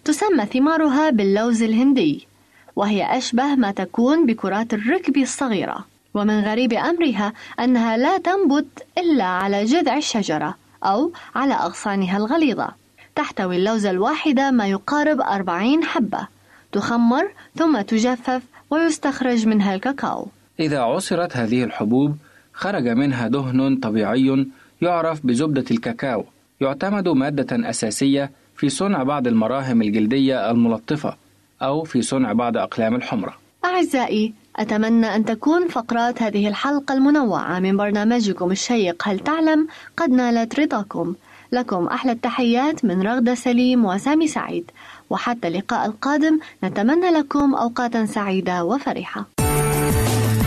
تسمى 0.03 0.45
ثمارها 0.45 1.09
باللوز 1.09 1.63
الهندي 1.63 2.27
وهي 2.75 3.17
أشبه 3.17 3.55
ما 3.55 3.71
تكون 3.71 4.25
بكرات 4.25 4.73
الركب 4.73 5.17
الصغيرة. 5.17 5.85
ومن 6.13 6.39
غريب 6.39 6.73
أمرها 6.73 7.33
أنها 7.59 7.97
لا 7.97 8.17
تنبت 8.17 8.85
إلا 8.97 9.23
على 9.23 9.65
جذع 9.65 9.97
الشجرة 9.97 10.55
أو 10.83 11.11
على 11.35 11.53
أغصانها 11.53 12.17
الغليظة. 12.17 12.69
تحتوي 13.15 13.55
اللوزة 13.55 13.89
الواحدة 13.89 14.51
ما 14.51 14.67
يقارب 14.67 15.21
أربعين 15.21 15.83
حبة. 15.83 16.27
تخمر 16.71 17.31
ثم 17.55 17.81
تجفف 17.81 18.41
ويستخرج 18.69 19.47
منها 19.47 19.75
الكاكاو. 19.75 20.27
إذا 20.59 20.79
عصرت 20.79 21.37
هذه 21.37 21.63
الحبوب 21.63 22.17
خرج 22.53 22.87
منها 22.87 23.27
دهن 23.27 23.75
طبيعي 23.75 24.47
يعرف 24.81 25.25
بزبدة 25.25 25.65
الكاكاو 25.71 26.25
يعتمد 26.61 27.07
مادة 27.07 27.69
أساسية 27.69 28.31
في 28.55 28.69
صنع 28.69 29.03
بعض 29.03 29.27
المراهم 29.27 29.81
الجلدية 29.81 30.51
الملطفة 30.51 31.15
أو 31.61 31.83
في 31.83 32.01
صنع 32.01 32.33
بعض 32.33 32.57
أقلام 32.57 32.95
الحمرة. 32.95 33.33
أعزائي 33.65 34.33
أتمنى 34.55 35.15
أن 35.15 35.25
تكون 35.25 35.67
فقرات 35.67 36.21
هذه 36.21 36.47
الحلقة 36.47 36.93
المنوعة 36.93 37.59
من 37.59 37.77
برنامجكم 37.77 38.51
الشيق. 38.51 39.07
هل 39.07 39.19
تعلم؟ 39.19 39.67
قد 39.97 40.09
نالت 40.09 40.59
رضاكم. 40.59 41.15
لكم 41.51 41.87
أحلى 41.87 42.11
التحيات 42.11 42.85
من 42.85 43.01
رغدة 43.01 43.35
سليم 43.35 43.85
وسامي 43.85 44.27
سعيد. 44.27 44.71
وحتى 45.09 45.47
اللقاء 45.47 45.85
القادم 45.85 46.39
نتمنى 46.63 47.09
لكم 47.09 47.55
أوقاتا 47.55 48.05
سعيدة 48.05 48.63
وفرحة. 48.63 49.25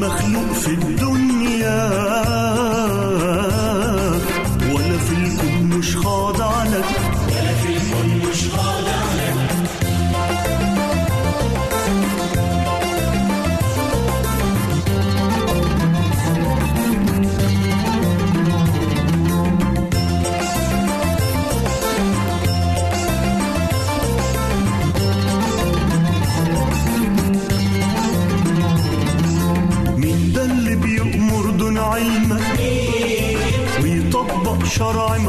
مخلوق 0.00 0.29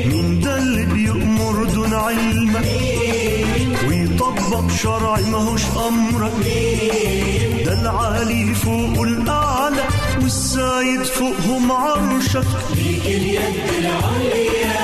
مين 0.06 0.40
ده 0.42 0.58
اللي 0.58 0.86
بيأمر 0.86 1.64
دون 1.64 1.94
علمك 1.94 2.66
شرعي 4.70 5.24
ماهوش 5.24 5.62
أمرك. 5.88 6.32
ده 7.66 7.74
العالي 7.82 8.54
فوق 8.56 9.02
الأعلى 9.02 9.84
والسايد 10.22 11.04
فوقهم 11.04 11.72
عرشك. 11.72 12.44
ليك 12.76 13.06
اليد 13.06 13.56
العليا 13.80 14.80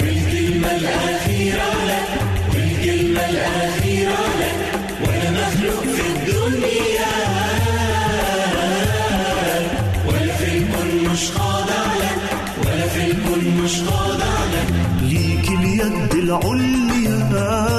والكلمة 0.00 0.70
الأخيرة 0.76 1.70
لك 1.88 2.08
والكلمة 2.54 3.20
الأخيرة 3.30 4.24
لك 4.40 4.56
ولا 5.08 5.30
مخلوق 5.30 5.82
في 5.82 6.06
الدنيا 6.10 7.12
ولا 10.06 10.32
في 10.34 10.58
الكون 10.58 11.12
مش 11.12 11.30
خاضع 11.30 11.84
لك 12.00 12.18
ولا 12.66 12.86
في 12.88 13.10
الكون 13.10 13.60
مش 13.64 13.80
خاضع 13.90 14.34
لك 14.52 14.68
ليك 15.40 15.48
اليد 15.48 16.14
العليا. 16.14 17.69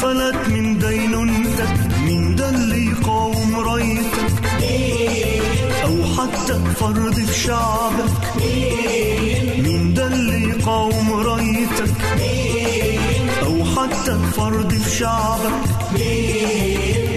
فلت 0.00 0.48
من 0.48 0.78
دينونتك 0.78 1.74
مين 2.04 2.34
ده 2.36 2.48
اللي 2.50 2.86
يقاوم 2.86 3.56
رايتك 3.56 4.32
أو 5.84 5.96
حتى 6.16 6.60
فرد 6.80 7.14
في 7.14 7.40
شعبك 7.40 8.36
مين 9.62 9.94
ده 9.94 10.06
اللي 10.06 10.48
يقاوم 10.48 11.12
رايتك 11.12 11.94
أو 13.42 13.64
حتى 13.64 14.16
فرد 14.36 14.72
في 14.72 14.96
شعبك 14.96 15.68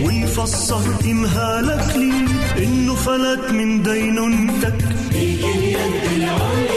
ويفسر 0.06 0.82
امهالك 1.06 1.96
ليه 1.96 2.64
إنه 2.66 2.96
فلت 2.96 3.52
من 3.52 3.84
دينونتك 3.84 4.76
ليك 5.12 5.44
اليد 5.56 5.78
العليا 6.16 6.71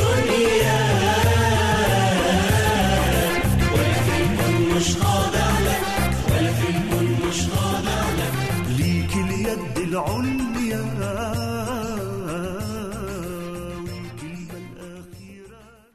في 0.00 0.29